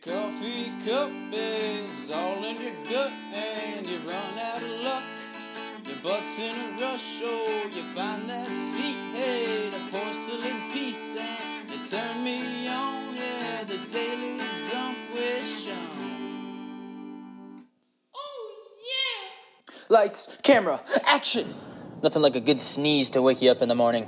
coffee 0.00 0.70
cup 0.86 1.10
is 1.32 2.10
all 2.10 2.44
in 2.44 2.60
your 2.60 2.72
gut 2.88 3.12
and 3.34 3.86
you've 3.86 4.06
run 4.06 4.38
out 4.38 4.62
of 4.62 4.84
luck. 4.84 5.02
Your 5.84 5.96
butt's 6.02 6.38
in 6.38 6.54
a 6.54 6.80
rush, 6.80 7.20
oh, 7.24 7.70
you 7.74 7.82
find 7.94 8.28
that 8.30 8.46
seat, 8.46 8.96
hey, 9.14 9.70
the 9.70 9.80
porcelain 9.90 10.70
piece, 10.70 11.16
and 11.16 11.70
it 11.70 11.90
turned 11.90 12.22
me 12.22 12.68
on, 12.68 13.16
yeah, 13.16 13.64
the 13.64 13.78
daily 13.88 14.38
dump 14.70 14.98
with 15.12 15.64
Sean. 15.64 17.64
Oh, 18.14 18.54
Lights, 19.88 20.36
camera, 20.42 20.80
action! 21.06 21.54
Nothing 22.02 22.22
like 22.22 22.36
a 22.36 22.40
good 22.40 22.60
sneeze 22.60 23.10
to 23.10 23.22
wake 23.22 23.42
you 23.42 23.50
up 23.50 23.62
in 23.62 23.68
the 23.68 23.74
morning. 23.74 24.06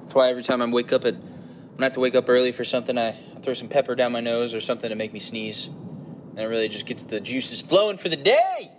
That's 0.00 0.14
why 0.14 0.28
every 0.28 0.42
time 0.42 0.60
I 0.60 0.70
wake 0.70 0.92
up 0.92 1.04
at, 1.04 1.14
when 1.14 1.80
I 1.80 1.84
have 1.84 1.92
to 1.92 2.00
wake 2.00 2.14
up 2.14 2.28
early 2.28 2.52
for 2.52 2.64
something, 2.64 2.98
I 2.98 3.14
throw 3.42 3.54
some 3.54 3.68
pepper 3.68 3.94
down 3.94 4.12
my 4.12 4.20
nose 4.20 4.54
or 4.54 4.60
something 4.60 4.90
to 4.90 4.96
make 4.96 5.12
me 5.12 5.18
sneeze. 5.18 5.66
And 5.66 6.38
it 6.38 6.44
really 6.44 6.68
just 6.68 6.86
gets 6.86 7.02
the 7.02 7.20
juices 7.20 7.60
flowing 7.60 7.96
for 7.96 8.08
the 8.08 8.16
day. 8.16 8.70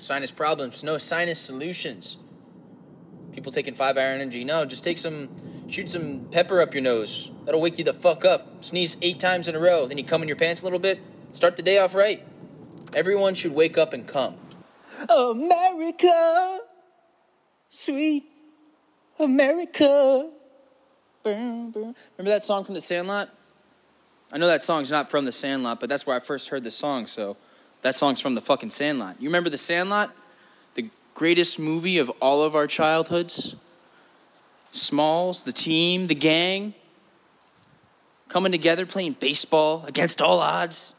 Sinus 0.00 0.30
problems, 0.30 0.82
no 0.82 0.98
sinus 0.98 1.38
solutions. 1.38 2.18
People 3.32 3.50
taking 3.50 3.74
five 3.74 3.96
hour 3.96 4.10
energy, 4.10 4.44
no, 4.44 4.64
just 4.66 4.84
take 4.84 4.98
some, 4.98 5.28
shoot 5.68 5.90
some 5.90 6.26
pepper 6.30 6.60
up 6.60 6.74
your 6.74 6.82
nose. 6.82 7.30
That'll 7.44 7.60
wake 7.60 7.78
you 7.78 7.84
the 7.84 7.94
fuck 7.94 8.24
up. 8.24 8.64
Sneeze 8.64 8.96
eight 9.02 9.18
times 9.18 9.48
in 9.48 9.56
a 9.56 9.58
row, 9.58 9.86
then 9.86 9.98
you 9.98 10.04
come 10.04 10.22
in 10.22 10.28
your 10.28 10.36
pants 10.36 10.60
a 10.62 10.64
little 10.64 10.78
bit. 10.78 11.00
Start 11.32 11.56
the 11.56 11.62
day 11.62 11.78
off 11.78 11.94
right. 11.94 12.22
Everyone 12.94 13.34
should 13.34 13.54
wake 13.54 13.76
up 13.78 13.92
and 13.92 14.06
come. 14.06 14.36
America, 15.08 16.58
sweet 17.70 18.24
America. 19.18 20.30
Remember 21.24 21.94
that 22.18 22.42
song 22.42 22.64
from 22.64 22.74
The 22.74 22.82
Sandlot? 22.82 23.28
I 24.32 24.38
know 24.38 24.46
that 24.46 24.62
song's 24.62 24.90
not 24.90 25.10
from 25.10 25.24
The 25.24 25.32
Sandlot, 25.32 25.80
but 25.80 25.88
that's 25.88 26.06
where 26.06 26.16
I 26.16 26.20
first 26.20 26.48
heard 26.48 26.64
the 26.64 26.70
song, 26.70 27.06
so 27.06 27.36
that 27.82 27.94
song's 27.94 28.20
from 28.20 28.34
the 28.34 28.40
fucking 28.40 28.70
Sandlot. 28.70 29.16
You 29.20 29.28
remember 29.28 29.48
The 29.48 29.58
Sandlot? 29.58 30.10
The 30.74 30.90
greatest 31.14 31.58
movie 31.58 31.98
of 31.98 32.10
all 32.20 32.42
of 32.42 32.54
our 32.54 32.66
childhoods? 32.66 33.56
Smalls, 34.72 35.44
the 35.44 35.52
team, 35.52 36.08
the 36.08 36.14
gang, 36.14 36.74
coming 38.28 38.52
together 38.52 38.84
playing 38.84 39.12
baseball 39.20 39.84
against 39.86 40.20
all 40.20 40.40
odds. 40.40 40.92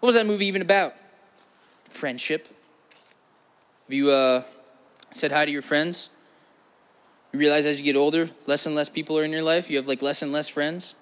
What 0.00 0.08
was 0.08 0.14
that 0.14 0.26
movie 0.26 0.46
even 0.46 0.62
about? 0.62 0.92
Friendship. 1.88 2.46
Have 3.86 3.94
you 3.94 4.10
uh, 4.10 4.42
said 5.10 5.32
hi 5.32 5.46
to 5.46 5.50
your 5.50 5.62
friends? 5.62 6.10
You 7.34 7.40
realize 7.40 7.66
as 7.66 7.80
you 7.80 7.84
get 7.84 7.96
older, 7.96 8.28
less 8.46 8.64
and 8.64 8.76
less 8.76 8.88
people 8.88 9.18
are 9.18 9.24
in 9.24 9.32
your 9.32 9.42
life. 9.42 9.68
You 9.68 9.76
have 9.78 9.88
like 9.88 10.00
less 10.02 10.22
and 10.22 10.30
less 10.30 10.48
friends. 10.48 10.94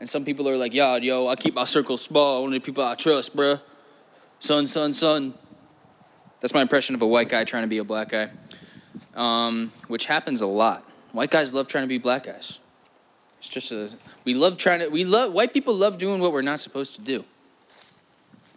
And 0.00 0.08
some 0.08 0.24
people 0.24 0.48
are 0.48 0.56
like, 0.56 0.74
yo, 0.74 0.96
yo, 0.96 1.28
I 1.28 1.36
keep 1.36 1.54
my 1.54 1.62
circle 1.62 1.96
small. 1.96 2.42
Only 2.42 2.58
people 2.58 2.82
I 2.82 2.96
trust, 2.96 3.36
bruh. 3.36 3.60
Son, 4.40 4.66
son, 4.66 4.94
son. 4.94 5.32
That's 6.40 6.52
my 6.52 6.60
impression 6.60 6.96
of 6.96 7.02
a 7.02 7.06
white 7.06 7.28
guy 7.28 7.44
trying 7.44 7.62
to 7.62 7.68
be 7.68 7.78
a 7.78 7.84
black 7.84 8.08
guy, 8.08 8.30
um, 9.14 9.70
which 9.86 10.06
happens 10.06 10.40
a 10.40 10.46
lot. 10.48 10.82
White 11.12 11.30
guys 11.30 11.54
love 11.54 11.68
trying 11.68 11.84
to 11.84 11.88
be 11.88 11.98
black 11.98 12.24
guys. 12.24 12.58
It's 13.38 13.48
just 13.48 13.70
a 13.70 13.92
we 14.24 14.34
love 14.34 14.58
trying 14.58 14.80
to 14.80 14.88
we 14.88 15.04
love 15.04 15.32
white 15.32 15.54
people 15.54 15.74
love 15.74 15.98
doing 15.98 16.20
what 16.20 16.32
we're 16.32 16.42
not 16.42 16.58
supposed 16.58 16.96
to 16.96 17.00
do. 17.00 17.24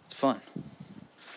It's 0.04 0.14
fun. 0.14 0.40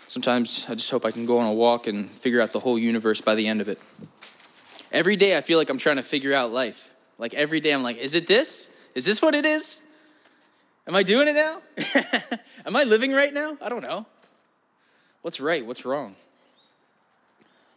Sometimes 0.08 0.66
I 0.68 0.74
just 0.74 0.90
hope 0.90 1.06
I 1.06 1.12
can 1.12 1.28
go 1.28 1.38
on 1.38 1.46
a 1.46 1.54
walk 1.54 1.86
and 1.86 2.10
figure 2.10 2.42
out 2.42 2.52
the 2.52 2.62
whole 2.62 2.80
universe 2.80 3.22
by 3.22 3.36
the 3.36 3.48
end 3.48 3.62
of 3.62 3.70
it. 3.70 3.80
Every 4.98 5.16
day 5.16 5.38
I 5.38 5.42
feel 5.42 5.60
like 5.60 5.70
I'm 5.70 5.78
trying 5.78 5.98
to 5.98 6.02
figure 6.02 6.34
out 6.34 6.52
life. 6.52 6.92
Like 7.20 7.36
every 7.36 7.60
day 7.60 7.72
I'm 7.72 7.84
like, 7.84 7.98
is 7.98 8.16
it 8.16 8.26
this? 8.26 8.68
Is 8.96 9.06
this 9.06 9.22
what 9.22 9.36
it 9.36 9.46
is? 9.46 9.80
Am 10.88 10.96
I 10.96 11.04
doing 11.04 11.28
it 11.28 11.34
now? 11.34 11.62
Am 12.66 12.76
I 12.76 12.84
living 12.84 13.14
right 13.14 13.32
now? 13.32 13.60
I 13.62 13.70
don't 13.70 13.84
know. 13.84 14.08
What's 15.22 15.40
right? 15.40 15.64
What's 15.64 15.86
wrong? 15.86 16.16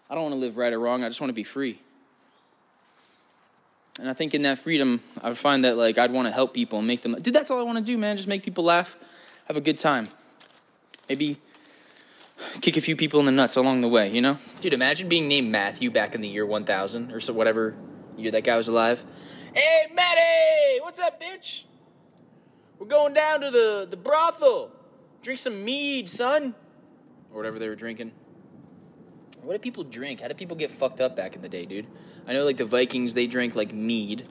I 0.09 0.15
don't 0.15 0.23
want 0.23 0.35
to 0.35 0.41
live 0.41 0.57
right 0.57 0.73
or 0.73 0.81
wrong. 0.81 1.05
I 1.05 1.09
just 1.09 1.21
want 1.21 1.29
to 1.29 1.35
be 1.35 1.45
free. 1.45 1.79
And 3.99 4.09
I 4.09 4.15
think 4.15 4.33
in 4.33 4.41
that 4.43 4.59
freedom, 4.59 5.01
I 5.23 5.35
find 5.35 5.63
that 5.67 5.77
like 5.77 5.99
I'd 5.99 6.13
want 6.13 6.27
to 6.27 6.33
help 6.33 6.55
people 6.55 6.79
and 6.79 6.89
make 6.89 7.03
them. 7.03 7.13
Dude, 7.21 7.35
that's 7.35 7.51
all 7.51 7.61
I 7.61 7.65
want 7.65 7.77
to 7.77 7.85
do, 7.85 7.99
man. 7.99 8.17
Just 8.17 8.31
make 8.31 8.43
people 8.43 8.65
laugh, 8.65 8.97
have 9.47 9.59
a 9.59 9.61
good 9.61 9.77
time. 9.77 10.09
Maybe 11.07 11.37
kick 12.61 12.77
a 12.77 12.81
few 12.81 12.97
people 12.97 13.21
in 13.21 13.27
the 13.27 13.33
nuts 13.33 13.57
along 13.57 13.81
the 13.81 13.89
way, 13.89 14.11
you 14.11 14.21
know? 14.21 14.39
Dude, 14.61 14.75
imagine 14.75 15.09
being 15.09 15.29
named 15.29 15.51
Matthew 15.51 15.91
back 15.91 16.15
in 16.15 16.21
the 16.21 16.29
year 16.29 16.47
1000 16.47 17.13
or 17.13 17.21
so 17.21 17.33
whatever 17.33 17.77
year 18.17 18.31
that 18.31 18.45
guy 18.45 18.57
was 18.57 18.69
alive. 18.69 19.05
Hey, 19.55 19.87
Matty! 19.95 20.81
What's 20.81 21.01
up, 21.01 21.21
bitch? 21.21 21.65
We're 22.79 22.87
going 22.87 23.15
down 23.15 23.41
to 23.41 23.51
the, 23.51 23.87
the 23.91 23.97
brothel. 23.97 24.73
Drink 25.23 25.39
some 25.39 25.65
mead, 25.65 26.09
son. 26.09 26.55
Or 27.31 27.37
whatever 27.37 27.59
they 27.59 27.69
were 27.69 27.75
drinking. 27.75 28.13
What 29.43 29.53
did 29.53 29.63
people 29.63 29.85
drink? 29.85 30.21
How 30.21 30.29
did 30.29 30.37
people 30.37 30.57
get 30.57 30.71
fucked 30.71 31.01
up 31.01 31.17
back 31.17 31.35
in 31.35 31.43
the 31.43 31.49
day, 31.49 31.67
dude? 31.67 31.87
I 32.27 32.33
know, 32.33 32.45
like, 32.45 32.57
the 32.57 32.65
Vikings, 32.65 33.15
they 33.15 33.27
drank, 33.27 33.55
like, 33.55 33.73
mead. 33.73 34.27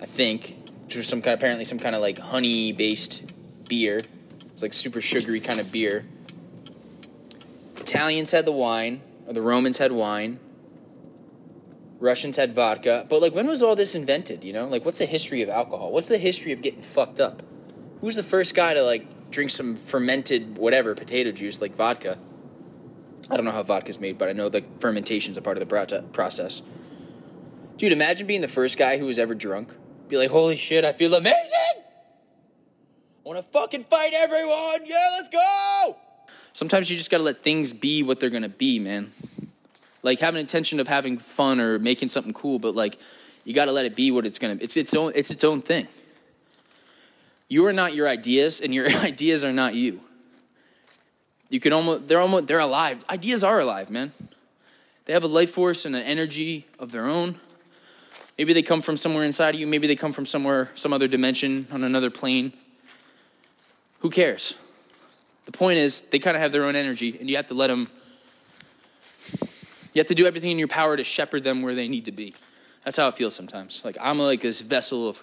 I 0.00 0.06
think. 0.06 0.56
Which 0.84 0.96
was 0.96 1.06
some 1.06 1.22
kind, 1.22 1.36
apparently 1.36 1.64
some 1.64 1.78
kind 1.78 1.94
of, 1.94 2.00
like, 2.00 2.18
honey-based 2.18 3.24
beer. 3.68 4.00
It's, 4.52 4.62
like, 4.62 4.72
super 4.72 5.00
sugary 5.00 5.40
kind 5.40 5.60
of 5.60 5.72
beer. 5.72 6.04
Italians 7.94 8.32
had 8.32 8.44
the 8.44 8.50
wine, 8.50 9.02
or 9.24 9.34
the 9.34 9.40
Romans 9.40 9.78
had 9.78 9.92
wine. 9.92 10.40
Russians 12.00 12.36
had 12.36 12.52
vodka. 12.52 13.06
But 13.08 13.22
like 13.22 13.32
when 13.36 13.46
was 13.46 13.62
all 13.62 13.76
this 13.76 13.94
invented, 13.94 14.42
you 14.42 14.52
know? 14.52 14.66
Like 14.66 14.84
what's 14.84 14.98
the 14.98 15.06
history 15.06 15.42
of 15.42 15.48
alcohol? 15.48 15.92
What's 15.92 16.08
the 16.08 16.18
history 16.18 16.50
of 16.50 16.60
getting 16.60 16.82
fucked 16.82 17.20
up? 17.20 17.40
Who's 18.00 18.16
the 18.16 18.24
first 18.24 18.56
guy 18.56 18.74
to 18.74 18.82
like 18.82 19.30
drink 19.30 19.52
some 19.52 19.76
fermented 19.76 20.58
whatever 20.58 20.96
potato 20.96 21.30
juice 21.30 21.60
like 21.60 21.76
vodka? 21.76 22.18
I 23.30 23.36
don't 23.36 23.44
know 23.44 23.52
how 23.52 23.62
vodka's 23.62 24.00
made, 24.00 24.18
but 24.18 24.28
I 24.28 24.32
know 24.32 24.48
the 24.48 24.66
fermentation's 24.80 25.38
a 25.38 25.42
part 25.42 25.56
of 25.56 25.66
the 25.66 26.04
process. 26.12 26.62
Dude, 27.76 27.92
imagine 27.92 28.26
being 28.26 28.40
the 28.40 28.48
first 28.48 28.76
guy 28.76 28.98
who 28.98 29.06
was 29.06 29.20
ever 29.20 29.36
drunk. 29.36 29.72
Be 30.08 30.18
like, 30.18 30.30
holy 30.30 30.56
shit, 30.56 30.84
I 30.84 30.90
feel 30.90 31.14
amazing! 31.14 31.76
I 31.76 31.82
wanna 33.22 33.42
fucking 33.42 33.84
fight 33.84 34.12
everyone! 34.14 34.80
Yeah, 34.84 35.16
let's 35.16 35.28
go! 35.28 36.03
Sometimes 36.54 36.88
you 36.88 36.96
just 36.96 37.10
gotta 37.10 37.24
let 37.24 37.42
things 37.42 37.72
be 37.72 38.02
what 38.04 38.20
they're 38.20 38.30
gonna 38.30 38.48
be, 38.48 38.78
man. 38.78 39.10
Like 40.04 40.20
have 40.20 40.34
an 40.34 40.40
intention 40.40 40.78
of 40.80 40.86
having 40.86 41.18
fun 41.18 41.60
or 41.60 41.78
making 41.78 42.08
something 42.08 42.32
cool, 42.32 42.58
but 42.58 42.74
like 42.74 42.96
you 43.44 43.54
gotta 43.54 43.72
let 43.72 43.84
it 43.84 43.96
be 43.96 44.10
what 44.12 44.24
it's 44.24 44.38
gonna 44.38 44.56
it's 44.60 44.76
its 44.76 44.94
own 44.94 45.12
it's 45.14 45.30
its 45.30 45.42
own 45.42 45.60
thing. 45.60 45.88
You 47.48 47.66
are 47.66 47.72
not 47.72 47.94
your 47.94 48.08
ideas, 48.08 48.60
and 48.60 48.74
your 48.74 48.86
ideas 49.04 49.44
are 49.44 49.52
not 49.52 49.74
you. 49.74 50.00
You 51.50 51.58
can 51.58 51.72
almost 51.72 52.06
they're 52.06 52.20
almost 52.20 52.46
they're 52.46 52.60
alive. 52.60 53.04
Ideas 53.10 53.42
are 53.42 53.60
alive, 53.60 53.90
man. 53.90 54.12
They 55.06 55.12
have 55.12 55.24
a 55.24 55.28
life 55.28 55.50
force 55.50 55.84
and 55.84 55.96
an 55.96 56.02
energy 56.02 56.66
of 56.78 56.92
their 56.92 57.06
own. 57.06 57.34
Maybe 58.38 58.52
they 58.52 58.62
come 58.62 58.80
from 58.80 58.96
somewhere 58.96 59.24
inside 59.24 59.56
of 59.56 59.60
you, 59.60 59.66
maybe 59.66 59.88
they 59.88 59.96
come 59.96 60.12
from 60.12 60.24
somewhere, 60.24 60.70
some 60.76 60.92
other 60.92 61.08
dimension 61.08 61.66
on 61.72 61.82
another 61.82 62.10
plane. 62.10 62.52
Who 64.00 64.10
cares? 64.10 64.54
The 65.44 65.52
point 65.52 65.78
is, 65.78 66.02
they 66.02 66.18
kind 66.18 66.36
of 66.36 66.42
have 66.42 66.52
their 66.52 66.64
own 66.64 66.76
energy, 66.76 67.16
and 67.18 67.28
you 67.28 67.36
have 67.36 67.46
to 67.46 67.54
let 67.54 67.68
them, 67.68 67.88
you 69.92 70.00
have 70.00 70.06
to 70.06 70.14
do 70.14 70.26
everything 70.26 70.50
in 70.50 70.58
your 70.58 70.68
power 70.68 70.96
to 70.96 71.04
shepherd 71.04 71.44
them 71.44 71.62
where 71.62 71.74
they 71.74 71.88
need 71.88 72.06
to 72.06 72.12
be. 72.12 72.34
That's 72.84 72.96
how 72.96 73.08
it 73.08 73.16
feels 73.16 73.34
sometimes. 73.34 73.84
Like, 73.84 73.96
I'm 74.00 74.18
like 74.18 74.40
this 74.40 74.60
vessel 74.60 75.08
of 75.08 75.22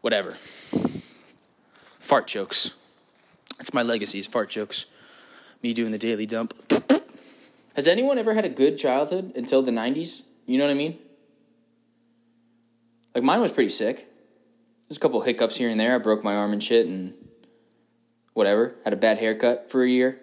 whatever. 0.00 0.32
Fart 1.98 2.26
jokes. 2.26 2.72
That's 3.58 3.72
my 3.72 3.82
legacy, 3.82 4.18
is 4.18 4.26
fart 4.26 4.50
jokes. 4.50 4.86
Me 5.62 5.72
doing 5.72 5.92
the 5.92 5.98
daily 5.98 6.26
dump. 6.26 6.54
Has 7.76 7.88
anyone 7.88 8.18
ever 8.18 8.34
had 8.34 8.44
a 8.44 8.50
good 8.50 8.76
childhood 8.76 9.32
until 9.36 9.62
the 9.62 9.70
90s? 9.70 10.22
You 10.46 10.58
know 10.58 10.64
what 10.64 10.72
I 10.72 10.74
mean? 10.74 10.98
Like, 13.14 13.24
mine 13.24 13.40
was 13.40 13.52
pretty 13.52 13.70
sick. 13.70 14.08
There's 14.88 14.96
a 14.96 15.00
couple 15.00 15.20
hiccups 15.20 15.56
here 15.56 15.68
and 15.70 15.78
there. 15.78 15.94
I 15.94 15.98
broke 15.98 16.24
my 16.24 16.34
arm 16.34 16.52
and 16.52 16.62
shit, 16.62 16.86
and 16.86 17.14
whatever. 18.34 18.74
Had 18.84 18.92
a 18.92 18.96
bad 18.96 19.18
haircut 19.18 19.70
for 19.70 19.82
a 19.82 19.88
year. 19.88 20.20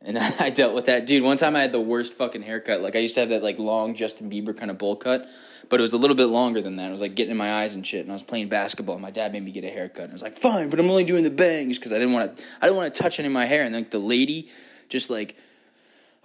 And 0.00 0.18
I 0.40 0.50
dealt 0.50 0.74
with 0.74 0.86
that. 0.86 1.06
Dude, 1.06 1.22
one 1.22 1.36
time 1.36 1.56
I 1.56 1.60
had 1.60 1.72
the 1.72 1.80
worst 1.80 2.14
fucking 2.14 2.42
haircut. 2.42 2.80
Like 2.80 2.96
I 2.96 2.98
used 2.98 3.14
to 3.14 3.20
have 3.20 3.28
that 3.30 3.42
like 3.42 3.58
long 3.58 3.94
Justin 3.94 4.30
Bieber 4.30 4.56
kind 4.56 4.70
of 4.70 4.78
bowl 4.78 4.96
cut, 4.96 5.26
but 5.68 5.78
it 5.78 5.82
was 5.82 5.92
a 5.92 5.98
little 5.98 6.16
bit 6.16 6.26
longer 6.26 6.60
than 6.60 6.76
that. 6.76 6.88
It 6.88 6.92
was 6.92 7.00
like 7.00 7.14
getting 7.14 7.32
in 7.32 7.36
my 7.36 7.54
eyes 7.54 7.74
and 7.74 7.86
shit. 7.86 8.00
And 8.00 8.10
I 8.10 8.14
was 8.14 8.22
playing 8.22 8.48
basketball. 8.48 8.96
And 8.96 9.02
my 9.02 9.10
dad 9.10 9.32
made 9.32 9.44
me 9.44 9.52
get 9.52 9.64
a 9.64 9.68
haircut. 9.68 10.04
And 10.04 10.12
I 10.12 10.14
was 10.14 10.22
like, 10.22 10.38
fine, 10.38 10.70
but 10.70 10.78
I'm 10.78 10.90
only 10.90 11.04
doing 11.04 11.24
the 11.24 11.30
bangs 11.30 11.78
because 11.78 11.92
I 11.92 11.98
didn't 11.98 12.14
want 12.14 12.36
to. 12.36 12.42
I 12.60 12.66
didn't 12.66 12.76
want 12.76 12.92
to 12.92 13.02
touch 13.02 13.18
any 13.18 13.26
of 13.26 13.32
my 13.32 13.46
hair. 13.46 13.64
And 13.64 13.74
like 13.74 13.90
the 13.90 13.98
lady, 13.98 14.48
just 14.88 15.08
like, 15.08 15.36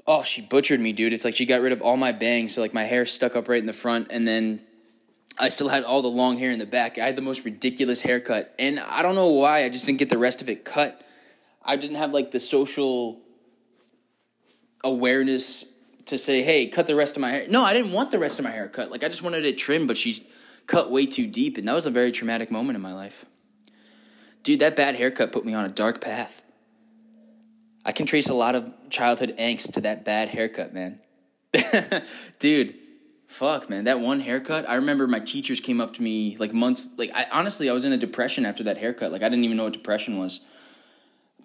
oh, 0.07 0.23
she 0.23 0.41
butchered 0.41 0.79
me, 0.79 0.93
dude. 0.93 1.13
It's 1.13 1.25
like 1.25 1.35
she 1.35 1.45
got 1.45 1.61
rid 1.61 1.73
of 1.73 1.81
all 1.81 1.97
my 1.97 2.11
bangs, 2.11 2.55
so 2.55 2.61
like 2.61 2.73
my 2.73 2.83
hair 2.83 3.05
stuck 3.05 3.35
up 3.35 3.49
right 3.49 3.59
in 3.59 3.65
the 3.65 3.73
front, 3.73 4.07
and 4.09 4.27
then 4.27 4.61
I 5.39 5.49
still 5.49 5.69
had 5.69 5.83
all 5.83 6.01
the 6.01 6.07
long 6.07 6.37
hair 6.37 6.51
in 6.51 6.59
the 6.59 6.65
back. 6.65 6.97
I 6.97 7.05
had 7.05 7.15
the 7.15 7.21
most 7.21 7.45
ridiculous 7.45 8.01
haircut, 8.01 8.53
and 8.57 8.79
I 8.79 9.01
don't 9.01 9.15
know 9.15 9.31
why. 9.31 9.63
I 9.63 9.69
just 9.69 9.85
didn't 9.85 9.99
get 9.99 10.09
the 10.09 10.17
rest 10.17 10.41
of 10.41 10.49
it 10.49 10.65
cut. 10.65 11.01
I 11.63 11.75
didn't 11.75 11.97
have 11.97 12.11
like 12.11 12.31
the 12.31 12.39
social 12.39 13.21
awareness 14.83 15.65
to 16.05 16.17
say, 16.17 16.41
"Hey, 16.41 16.67
cut 16.67 16.87
the 16.87 16.95
rest 16.95 17.15
of 17.15 17.21
my 17.21 17.29
hair." 17.29 17.45
No, 17.49 17.63
I 17.63 17.73
didn't 17.73 17.91
want 17.91 18.09
the 18.11 18.19
rest 18.19 18.39
of 18.39 18.45
my 18.45 18.51
hair 18.51 18.67
cut. 18.67 18.89
Like 18.89 19.03
I 19.03 19.07
just 19.07 19.21
wanted 19.21 19.45
it 19.45 19.57
trimmed, 19.57 19.87
but 19.87 19.97
she 19.97 20.27
cut 20.65 20.91
way 20.91 21.05
too 21.05 21.27
deep, 21.27 21.57
and 21.57 21.67
that 21.67 21.73
was 21.73 21.85
a 21.85 21.91
very 21.91 22.11
traumatic 22.11 22.49
moment 22.49 22.75
in 22.75 22.81
my 22.81 22.93
life. 22.93 23.25
Dude, 24.43 24.59
that 24.61 24.75
bad 24.75 24.95
haircut 24.95 25.31
put 25.31 25.45
me 25.45 25.53
on 25.53 25.65
a 25.65 25.69
dark 25.69 26.01
path. 26.01 26.41
I 27.85 27.91
can 27.91 28.05
trace 28.05 28.27
a 28.27 28.33
lot 28.33 28.55
of 28.55 28.73
childhood 28.89 29.35
angst 29.37 29.73
to 29.73 29.81
that 29.81 30.03
bad 30.03 30.29
haircut, 30.29 30.73
man. 30.73 30.99
Dude, 32.39 32.75
fuck, 33.37 33.69
man. 33.69 33.83
That 33.83 33.99
one 33.99 34.19
haircut, 34.19 34.67
I 34.67 34.75
remember 34.75 35.07
my 35.07 35.19
teachers 35.19 35.59
came 35.59 35.79
up 35.79 35.93
to 35.93 36.01
me 36.01 36.35
like 36.37 36.53
months, 36.53 36.89
like, 36.97 37.11
I 37.13 37.27
honestly, 37.31 37.69
I 37.69 37.73
was 37.73 37.85
in 37.85 37.93
a 37.93 37.97
depression 37.97 38.45
after 38.45 38.63
that 38.63 38.77
haircut. 38.77 39.11
Like, 39.11 39.21
I 39.21 39.29
didn't 39.29 39.45
even 39.45 39.57
know 39.57 39.65
what 39.65 39.73
depression 39.73 40.17
was. 40.17 40.41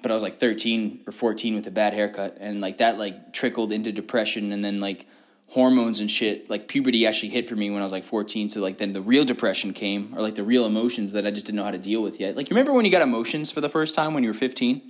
But 0.00 0.10
I 0.10 0.14
was 0.14 0.22
like 0.22 0.32
13 0.32 1.02
or 1.06 1.12
14 1.12 1.54
with 1.54 1.66
a 1.66 1.70
bad 1.70 1.92
haircut. 1.92 2.38
And 2.40 2.62
like 2.62 2.78
that, 2.78 2.98
like, 2.98 3.34
trickled 3.34 3.72
into 3.72 3.92
depression 3.92 4.52
and 4.52 4.64
then, 4.64 4.80
like, 4.80 5.06
hormones 5.48 6.00
and 6.00 6.10
shit. 6.10 6.48
Like, 6.48 6.66
puberty 6.66 7.06
actually 7.06 7.28
hit 7.28 7.46
for 7.46 7.56
me 7.56 7.70
when 7.70 7.80
I 7.80 7.84
was 7.84 7.92
like 7.92 8.04
14. 8.04 8.48
So, 8.48 8.62
like, 8.62 8.78
then 8.78 8.94
the 8.94 9.02
real 9.02 9.26
depression 9.26 9.74
came, 9.74 10.14
or 10.16 10.22
like 10.22 10.34
the 10.34 10.44
real 10.44 10.64
emotions 10.64 11.12
that 11.12 11.26
I 11.26 11.30
just 11.30 11.44
didn't 11.44 11.56
know 11.56 11.64
how 11.64 11.72
to 11.72 11.78
deal 11.78 12.02
with 12.02 12.18
yet. 12.18 12.36
Like, 12.36 12.48
you 12.48 12.56
remember 12.56 12.72
when 12.72 12.86
you 12.86 12.90
got 12.90 13.02
emotions 13.02 13.50
for 13.50 13.60
the 13.60 13.68
first 13.68 13.94
time 13.94 14.14
when 14.14 14.22
you 14.22 14.30
were 14.30 14.34
15? 14.34 14.80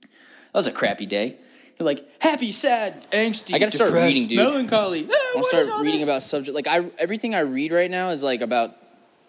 That 0.00 0.08
was 0.54 0.66
a 0.66 0.72
crappy 0.72 1.04
day. 1.04 1.38
Like 1.80 2.04
happy, 2.20 2.52
sad, 2.52 3.10
Angsty, 3.10 3.54
I 3.54 3.58
gotta 3.58 3.70
start 3.70 3.88
depressed, 3.88 4.14
reading, 4.14 4.28
dude. 4.28 4.38
Melancholy. 4.38 5.08
Ah, 5.10 5.32
I'll 5.36 5.42
start 5.42 5.66
reading 5.82 6.00
this? 6.00 6.08
about 6.08 6.22
subject 6.22 6.54
like 6.54 6.68
I 6.68 6.84
everything 6.98 7.34
I 7.34 7.40
read 7.40 7.72
right 7.72 7.90
now 7.90 8.10
is 8.10 8.22
like 8.22 8.42
about 8.42 8.70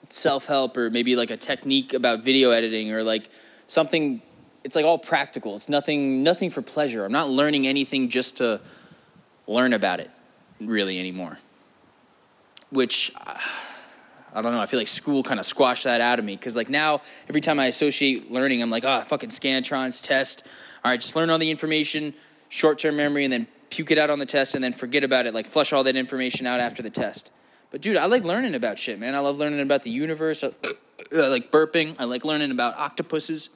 self 0.10 0.46
help 0.48 0.76
or 0.76 0.90
maybe 0.90 1.16
like 1.16 1.32
a 1.32 1.38
technique 1.38 1.94
about 1.94 2.24
video 2.24 2.52
editing 2.52 2.92
or 2.92 3.04
like 3.04 3.24
something. 3.68 4.22
It's 4.64 4.76
like 4.76 4.86
all 4.86 4.98
practical. 4.98 5.56
It's 5.56 5.70
nothing 5.70 6.24
nothing 6.24 6.50
for 6.50 6.62
pleasure. 6.62 7.06
I'm 7.06 7.12
not 7.12 7.30
learning 7.30 7.68
anything 7.68 8.10
just 8.10 8.38
to 8.38 8.60
learn 9.48 9.74
about 9.74 10.00
it 10.00 10.10
really 10.60 11.00
anymore. 11.00 11.38
Which 12.70 13.12
uh, 13.16 13.38
I 14.34 14.42
don't 14.42 14.54
know. 14.54 14.62
I 14.62 14.66
feel 14.66 14.80
like 14.80 14.88
school 14.88 15.24
kind 15.24 15.40
of 15.40 15.46
squashed 15.46 15.84
that 15.84 16.00
out 16.00 16.20
of 16.20 16.26
me 16.26 16.36
because 16.36 16.56
like 16.56 16.70
now 16.70 17.02
every 17.28 17.42
time 17.42 17.60
I 17.60 17.66
associate 17.66 18.32
learning, 18.32 18.62
I'm 18.62 18.70
like, 18.70 18.86
ah, 18.86 19.02
fucking 19.02 19.30
scantrons 19.30 20.02
test. 20.02 20.44
All 20.84 20.92
right, 20.92 21.00
just 21.00 21.16
learn 21.16 21.30
all 21.30 21.38
the 21.38 21.52
information, 21.52 22.14
short 22.52 22.78
term 22.78 22.96
memory, 22.96 23.24
and 23.24 23.34
then 23.34 23.48
puke 23.72 23.90
it 23.90 23.98
out 23.98 24.12
on 24.12 24.20
the 24.20 24.28
test, 24.28 24.54
and 24.54 24.64
then 24.64 24.74
forget 24.74 25.04
about 25.04 25.26
it. 25.26 25.34
Like 25.34 25.48
flush 25.48 25.74
all 25.74 25.84
that 25.86 25.96
information 25.96 26.46
out 26.46 26.60
after 26.60 26.84
the 26.84 26.92
test. 26.92 27.32
But 27.72 27.82
dude, 27.82 27.98
I 27.98 28.06
like 28.06 28.24
learning 28.24 28.54
about 28.54 28.78
shit, 28.78 29.00
man. 29.00 29.16
I 29.16 29.20
love 29.20 29.38
learning 29.38 29.62
about 29.62 29.84
the 29.84 29.90
universe. 29.90 30.44
I, 30.44 30.52
like 31.12 31.50
burping. 31.50 31.96
I 31.98 32.04
like 32.04 32.24
learning 32.24 32.52
about 32.52 32.76
octopuses. 32.76 33.50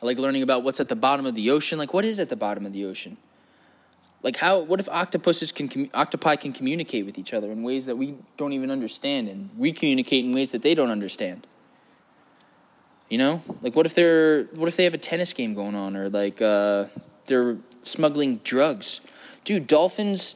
I 0.00 0.06
like 0.06 0.16
learning 0.16 0.44
about 0.44 0.62
what's 0.62 0.78
at 0.78 0.88
the 0.88 0.96
bottom 0.96 1.26
of 1.26 1.34
the 1.34 1.50
ocean. 1.50 1.76
Like, 1.76 1.92
what 1.92 2.04
is 2.04 2.20
at 2.20 2.30
the 2.30 2.36
bottom 2.36 2.64
of 2.64 2.72
the 2.72 2.84
ocean? 2.84 3.16
Like, 4.22 4.36
how? 4.36 4.60
What 4.60 4.78
if 4.78 4.88
octopuses 4.88 5.50
can 5.50 5.90
octopi 5.92 6.36
can 6.36 6.52
communicate 6.52 7.04
with 7.04 7.18
each 7.18 7.34
other 7.34 7.50
in 7.50 7.64
ways 7.64 7.86
that 7.86 7.96
we 7.96 8.14
don't 8.36 8.52
even 8.52 8.70
understand, 8.70 9.28
and 9.28 9.50
we 9.58 9.72
communicate 9.72 10.24
in 10.24 10.32
ways 10.32 10.52
that 10.52 10.62
they 10.62 10.74
don't 10.74 10.90
understand? 10.90 11.46
You 13.08 13.18
know, 13.18 13.42
like 13.62 13.74
what 13.74 13.86
if 13.86 13.94
they're 13.94 14.44
what 14.54 14.68
if 14.68 14.76
they 14.76 14.84
have 14.84 14.94
a 14.94 14.98
tennis 14.98 15.32
game 15.32 15.54
going 15.54 15.74
on, 15.74 15.96
or 15.96 16.08
like 16.08 16.40
uh, 16.42 16.84
they're 17.28 17.56
smuggling 17.82 18.38
drugs? 18.38 19.00
Dude, 19.44 19.66
dolphins 19.66 20.34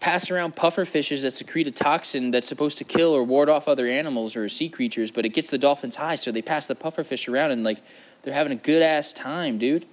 pass 0.00 0.30
around 0.30 0.54
puffer 0.54 0.84
fishes 0.84 1.22
that 1.22 1.32
secrete 1.32 1.66
a 1.66 1.70
toxin 1.70 2.30
that's 2.30 2.46
supposed 2.46 2.78
to 2.78 2.84
kill 2.84 3.10
or 3.10 3.24
ward 3.24 3.48
off 3.48 3.66
other 3.66 3.86
animals 3.86 4.36
or 4.36 4.48
sea 4.48 4.68
creatures, 4.68 5.10
but 5.10 5.26
it 5.26 5.30
gets 5.30 5.50
the 5.50 5.58
dolphins 5.58 5.96
high, 5.96 6.14
so 6.14 6.30
they 6.30 6.42
pass 6.42 6.66
the 6.66 6.74
puffer 6.74 7.02
fish 7.02 7.28
around 7.28 7.50
and 7.50 7.64
like 7.64 7.78
they're 8.22 8.34
having 8.34 8.52
a 8.52 8.60
good 8.60 8.82
ass 8.82 9.12
time, 9.12 9.58
dude. 9.58 9.84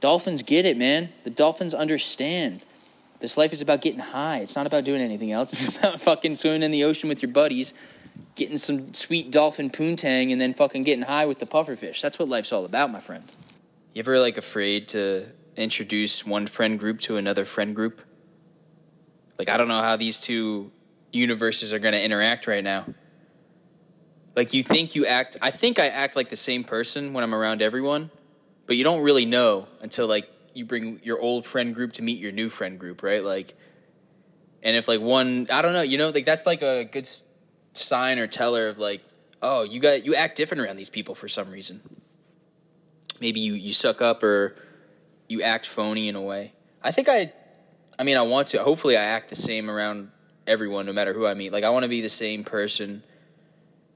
Dolphins 0.00 0.42
get 0.42 0.64
it, 0.64 0.76
man. 0.76 1.08
The 1.24 1.30
dolphins 1.30 1.74
understand. 1.74 2.64
This 3.20 3.36
life 3.36 3.52
is 3.52 3.60
about 3.60 3.82
getting 3.82 3.98
high. 3.98 4.38
It's 4.38 4.54
not 4.54 4.66
about 4.66 4.84
doing 4.84 5.00
anything 5.00 5.32
else. 5.32 5.50
It's 5.66 5.76
about 5.76 6.00
fucking 6.00 6.36
swimming 6.36 6.62
in 6.62 6.70
the 6.70 6.84
ocean 6.84 7.08
with 7.08 7.20
your 7.20 7.32
buddies, 7.32 7.74
getting 8.36 8.56
some 8.56 8.94
sweet 8.94 9.32
dolphin 9.32 9.70
poontang, 9.70 10.30
and 10.30 10.40
then 10.40 10.54
fucking 10.54 10.84
getting 10.84 11.04
high 11.04 11.26
with 11.26 11.40
the 11.40 11.46
pufferfish. 11.46 12.00
That's 12.00 12.18
what 12.18 12.28
life's 12.28 12.52
all 12.52 12.64
about, 12.64 12.92
my 12.92 13.00
friend. 13.00 13.24
You 13.94 14.00
ever 14.00 14.20
like 14.20 14.36
afraid 14.36 14.86
to 14.88 15.26
introduce 15.58 16.24
one 16.24 16.46
friend 16.46 16.78
group 16.78 17.00
to 17.00 17.16
another 17.16 17.44
friend 17.44 17.74
group? 17.74 18.00
Like 19.38 19.48
I 19.48 19.56
don't 19.56 19.68
know 19.68 19.80
how 19.82 19.96
these 19.96 20.20
two 20.20 20.72
universes 21.12 21.72
are 21.72 21.78
going 21.78 21.94
to 21.94 22.02
interact 22.02 22.46
right 22.46 22.64
now. 22.64 22.86
Like 24.36 24.52
you 24.52 24.62
think 24.62 24.94
you 24.94 25.06
act 25.06 25.36
I 25.42 25.50
think 25.50 25.78
I 25.78 25.86
act 25.86 26.16
like 26.16 26.28
the 26.28 26.36
same 26.36 26.64
person 26.64 27.12
when 27.12 27.24
I'm 27.24 27.34
around 27.34 27.62
everyone, 27.62 28.10
but 28.66 28.76
you 28.76 28.84
don't 28.84 29.02
really 29.02 29.26
know 29.26 29.68
until 29.80 30.06
like 30.06 30.28
you 30.54 30.64
bring 30.64 31.00
your 31.02 31.20
old 31.20 31.44
friend 31.46 31.74
group 31.74 31.94
to 31.94 32.02
meet 32.02 32.18
your 32.18 32.32
new 32.32 32.48
friend 32.48 32.78
group, 32.78 33.02
right? 33.02 33.24
Like 33.24 33.54
and 34.62 34.76
if 34.76 34.86
like 34.86 35.00
one 35.00 35.48
I 35.52 35.62
don't 35.62 35.72
know, 35.72 35.82
you 35.82 35.98
know, 35.98 36.10
like 36.10 36.24
that's 36.24 36.46
like 36.46 36.62
a 36.62 36.84
good 36.84 37.08
sign 37.72 38.18
or 38.18 38.26
teller 38.26 38.68
of 38.68 38.78
like, 38.78 39.02
oh, 39.42 39.64
you 39.64 39.80
got 39.80 40.04
you 40.04 40.14
act 40.14 40.36
different 40.36 40.62
around 40.62 40.76
these 40.76 40.90
people 40.90 41.14
for 41.14 41.28
some 41.28 41.50
reason. 41.50 41.80
Maybe 43.20 43.40
you 43.40 43.54
you 43.54 43.72
suck 43.72 44.00
up 44.00 44.22
or 44.22 44.54
you 45.28 45.42
act 45.42 45.66
phony 45.66 46.08
in 46.08 46.16
a 46.16 46.22
way. 46.22 46.54
I 46.82 46.90
think 46.90 47.08
I 47.08 47.32
I 47.98 48.04
mean, 48.04 48.16
I 48.16 48.22
want 48.22 48.48
to. 48.48 48.62
Hopefully, 48.62 48.96
I 48.96 49.02
act 49.02 49.28
the 49.28 49.34
same 49.34 49.68
around 49.68 50.10
everyone, 50.46 50.86
no 50.86 50.92
matter 50.92 51.12
who 51.12 51.26
I 51.26 51.34
meet. 51.34 51.52
Like, 51.52 51.64
I 51.64 51.70
want 51.70 51.82
to 51.82 51.88
be 51.88 52.00
the 52.00 52.08
same 52.08 52.44
person 52.44 53.02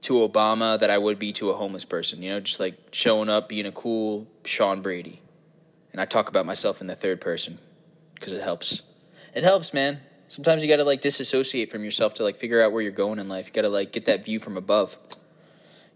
to 0.01 0.15
Obama 0.15 0.77
that 0.77 0.89
I 0.89 0.97
would 0.97 1.17
be 1.17 1.31
to 1.33 1.49
a 1.51 1.53
homeless 1.53 1.85
person. 1.85 2.21
You 2.21 2.31
know, 2.31 2.39
just 2.41 2.59
like 2.59 2.75
showing 2.91 3.29
up, 3.29 3.47
being 3.47 3.65
a 3.65 3.71
cool 3.71 4.27
Sean 4.43 4.81
Brady. 4.81 5.21
And 5.93 6.01
I 6.01 6.05
talk 6.05 6.27
about 6.27 6.45
myself 6.45 6.81
in 6.81 6.87
the 6.87 6.95
third 6.95 7.21
person 7.21 7.59
because 8.15 8.33
it 8.33 8.41
helps. 8.41 8.81
It 9.33 9.43
helps, 9.43 9.73
man. 9.73 9.99
Sometimes 10.27 10.63
you 10.63 10.69
got 10.69 10.77
to 10.77 10.83
like 10.83 11.01
disassociate 11.01 11.71
from 11.71 11.83
yourself 11.83 12.15
to 12.15 12.23
like 12.23 12.35
figure 12.35 12.61
out 12.61 12.71
where 12.71 12.81
you're 12.81 12.91
going 12.91 13.19
in 13.19 13.29
life. 13.29 13.47
You 13.47 13.53
got 13.53 13.61
to 13.61 13.69
like 13.69 13.91
get 13.91 14.05
that 14.05 14.25
view 14.25 14.39
from 14.39 14.57
above. 14.57 14.97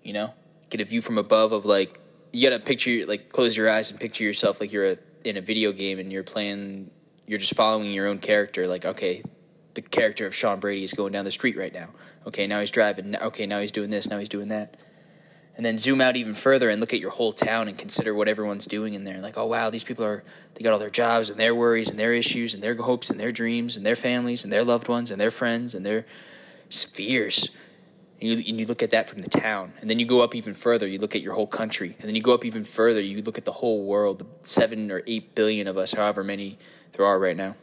You 0.04 0.14
know, 0.14 0.34
get 0.70 0.80
a 0.80 0.86
view 0.86 1.02
from 1.02 1.18
above 1.18 1.52
of 1.52 1.66
like 1.66 2.00
you 2.32 2.48
got 2.48 2.56
to 2.56 2.64
picture 2.64 3.06
like 3.08 3.30
close 3.30 3.58
your 3.58 3.70
eyes 3.70 3.92
and 3.92 4.00
picture 4.00 4.24
yourself 4.24 4.62
like 4.62 4.72
you're 4.72 4.86
a, 4.86 4.98
in 5.24 5.38
a 5.38 5.42
video 5.42 5.72
game 5.72 6.00
and 6.00 6.12
you're 6.12 6.24
playing 6.24 6.92
you're 7.28 7.40
just 7.40 7.56
following 7.56 7.92
your 7.92 8.08
own 8.08 8.20
character. 8.20 8.68
Like, 8.68 8.86
okay, 8.86 9.22
the 9.74 9.82
character 9.82 10.26
of 10.26 10.34
Sean 10.34 10.60
Brady 10.60 10.84
is 10.84 10.94
going 10.94 11.14
down 11.14 11.26
the 11.26 11.32
street 11.32 11.58
right 11.58 11.74
now. 11.74 11.90
Okay, 12.26 12.48
now 12.48 12.62
he's 12.62 12.72
driving. 12.72 13.16
Okay, 13.16 13.46
now 13.46 13.60
he's 13.60 13.72
doing 13.72 13.90
this. 13.90 14.10
Now 14.10 14.18
he's 14.18 14.30
doing 14.30 14.48
that. 14.48 14.82
And 15.56 15.66
then 15.66 15.78
zoom 15.78 16.02
out 16.02 16.16
even 16.16 16.36
further 16.36 16.70
and 16.70 16.80
look 16.80 16.94
at 16.94 17.00
your 17.00 17.10
whole 17.10 17.34
town 17.34 17.68
and 17.68 17.78
consider 17.78 18.14
what 18.14 18.28
everyone's 18.28 18.68
doing 18.68 18.94
in 18.94 19.04
there. 19.04 19.20
Like, 19.20 19.38
oh 19.38 19.48
wow, 19.48 19.70
these 19.70 19.84
people 19.84 20.06
are 20.06 20.24
they 20.54 20.64
got 20.64 20.72
all 20.72 20.80
their 20.80 20.90
jobs 20.90 21.30
and 21.30 21.40
their 21.40 21.54
worries 21.54 21.90
and 21.90 22.00
their 22.00 22.14
issues 22.14 22.54
and 22.54 22.64
their 22.64 22.76
hopes 22.76 23.10
and 23.10 23.20
their 23.20 23.32
dreams 23.32 23.76
and 23.76 23.86
their 23.86 23.96
families 23.96 24.44
and 24.44 24.54
their 24.54 24.64
loved 24.64 24.88
ones 24.88 25.12
and 25.12 25.20
their 25.20 25.32
friends 25.32 25.76
and 25.76 25.86
their 25.86 26.06
fears. 26.70 27.50
And 28.20 28.30
you, 28.30 28.36
and 28.36 28.60
you 28.60 28.66
look 28.66 28.82
at 28.82 28.92
that 28.92 29.08
from 29.08 29.22
the 29.22 29.30
town, 29.30 29.74
and 29.80 29.90
then 29.90 30.00
you 30.00 30.06
go 30.06 30.24
up 30.24 30.34
even 30.34 30.56
further. 30.56 30.88
You 30.88 30.98
look 30.98 31.16
at 31.16 31.22
your 31.22 31.34
whole 31.34 31.46
country, 31.46 31.96
and 32.00 32.08
then 32.08 32.16
you 32.16 32.22
go 32.22 32.34
up 32.34 32.44
even 32.46 32.64
further. 32.64 33.00
You 33.00 33.22
look 33.22 33.38
at 33.38 33.46
the 33.46 33.52
whole 33.52 33.84
world, 33.86 34.20
the 34.20 34.26
seven 34.40 34.92
or 34.92 35.04
eight 35.06 35.36
billion 35.36 35.68
of 35.68 35.78
us, 35.78 35.92
however 35.94 36.24
many 36.24 36.58
there 36.94 37.06
are 37.06 37.20
right 37.20 37.38
now. 37.38 37.56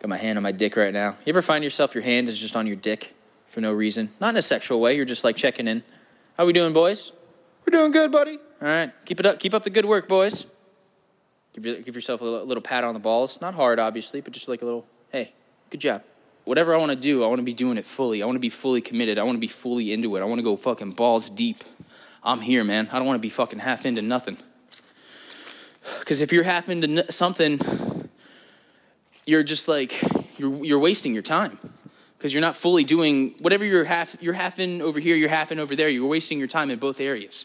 Got 0.00 0.10
my 0.10 0.16
hand 0.16 0.38
on 0.38 0.44
my 0.44 0.52
dick 0.52 0.76
right 0.76 0.92
now. 0.92 1.16
You 1.24 1.30
ever 1.30 1.42
find 1.42 1.64
yourself 1.64 1.92
your 1.94 2.04
hand 2.04 2.28
is 2.28 2.38
just 2.38 2.54
on 2.54 2.68
your 2.68 2.76
dick 2.76 3.12
for 3.48 3.60
no 3.60 3.72
reason? 3.72 4.10
Not 4.20 4.30
in 4.30 4.36
a 4.36 4.42
sexual 4.42 4.80
way. 4.80 4.96
You're 4.96 5.04
just 5.04 5.24
like 5.24 5.34
checking 5.34 5.66
in. 5.66 5.82
How 6.36 6.46
we 6.46 6.52
doing, 6.52 6.72
boys? 6.72 7.10
We're 7.66 7.76
doing 7.76 7.90
good, 7.90 8.12
buddy. 8.12 8.38
All 8.62 8.68
right, 8.68 8.92
keep 9.06 9.18
it 9.18 9.26
up. 9.26 9.40
Keep 9.40 9.54
up 9.54 9.64
the 9.64 9.70
good 9.70 9.84
work, 9.86 10.06
boys. 10.06 10.46
Give, 11.52 11.84
give 11.84 11.94
yourself 11.96 12.20
a 12.20 12.24
little 12.24 12.62
pat 12.62 12.84
on 12.84 12.94
the 12.94 13.00
balls. 13.00 13.40
Not 13.40 13.54
hard, 13.54 13.80
obviously, 13.80 14.20
but 14.20 14.32
just 14.32 14.46
like 14.46 14.62
a 14.62 14.64
little, 14.64 14.86
hey, 15.10 15.32
good 15.70 15.80
job. 15.80 16.02
Whatever 16.48 16.74
I 16.74 16.78
want 16.78 16.90
to 16.92 16.96
do, 16.96 17.22
I 17.22 17.26
want 17.26 17.40
to 17.40 17.44
be 17.44 17.52
doing 17.52 17.76
it 17.76 17.84
fully. 17.84 18.22
I 18.22 18.26
want 18.26 18.36
to 18.36 18.40
be 18.40 18.48
fully 18.48 18.80
committed. 18.80 19.18
I 19.18 19.22
want 19.22 19.36
to 19.36 19.40
be 19.40 19.48
fully 19.48 19.92
into 19.92 20.16
it. 20.16 20.22
I 20.22 20.24
want 20.24 20.38
to 20.38 20.42
go 20.42 20.56
fucking 20.56 20.92
balls 20.92 21.28
deep. 21.28 21.58
I'm 22.24 22.40
here, 22.40 22.64
man. 22.64 22.88
I 22.90 22.96
don't 22.96 23.06
want 23.06 23.18
to 23.18 23.22
be 23.22 23.28
fucking 23.28 23.58
half 23.58 23.84
into 23.84 24.00
nothing. 24.00 24.38
Because 25.98 26.22
if 26.22 26.32
you're 26.32 26.44
half 26.44 26.70
into 26.70 27.12
something, 27.12 27.60
you're 29.26 29.42
just 29.42 29.68
like 29.68 30.00
you're 30.38 30.64
you're 30.64 30.78
wasting 30.78 31.12
your 31.12 31.22
time 31.22 31.58
because 32.16 32.32
you're 32.32 32.40
not 32.40 32.56
fully 32.56 32.82
doing 32.82 33.34
whatever 33.40 33.66
you're 33.66 33.84
half 33.84 34.16
you're 34.22 34.32
half 34.32 34.58
in 34.58 34.80
over 34.80 35.00
here, 35.00 35.16
you're 35.16 35.28
half 35.28 35.52
in 35.52 35.58
over 35.58 35.76
there. 35.76 35.90
You're 35.90 36.08
wasting 36.08 36.38
your 36.38 36.48
time 36.48 36.70
in 36.70 36.78
both 36.78 36.98
areas. 36.98 37.44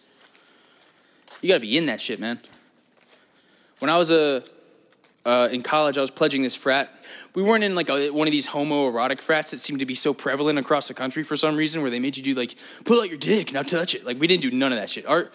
You 1.41 1.49
got 1.49 1.55
to 1.55 1.59
be 1.59 1.77
in 1.77 1.87
that 1.87 1.99
shit, 1.99 2.21
man. 2.21 2.39
When 3.79 3.91
I 3.91 3.97
was 3.97 4.11
a 4.11 4.43
uh, 5.25 5.49
in 5.51 5.61
college, 5.63 5.97
I 5.97 6.01
was 6.01 6.11
pledging 6.11 6.41
this 6.41 6.55
frat. 6.55 6.93
We 7.33 7.43
weren't 7.43 7.63
in 7.63 7.75
like 7.75 7.89
a, 7.89 8.09
one 8.09 8.27
of 8.27 8.31
these 8.31 8.47
homoerotic 8.47 9.21
frats 9.21 9.51
that 9.51 9.59
seem 9.59 9.77
to 9.79 9.85
be 9.85 9.95
so 9.95 10.13
prevalent 10.13 10.59
across 10.59 10.87
the 10.87 10.93
country 10.93 11.23
for 11.23 11.35
some 11.35 11.55
reason, 11.55 11.81
where 11.81 11.89
they 11.89 11.99
made 11.99 12.17
you 12.17 12.23
do 12.23 12.33
like 12.33 12.55
pull 12.85 13.01
out 13.01 13.09
your 13.09 13.17
dick, 13.17 13.53
now 13.53 13.61
touch 13.61 13.95
it. 13.95 14.05
Like 14.05 14.19
we 14.19 14.27
didn't 14.27 14.41
do 14.41 14.51
none 14.51 14.71
of 14.73 14.79
that 14.79 14.89
shit. 14.89 15.05
Our 15.05 15.29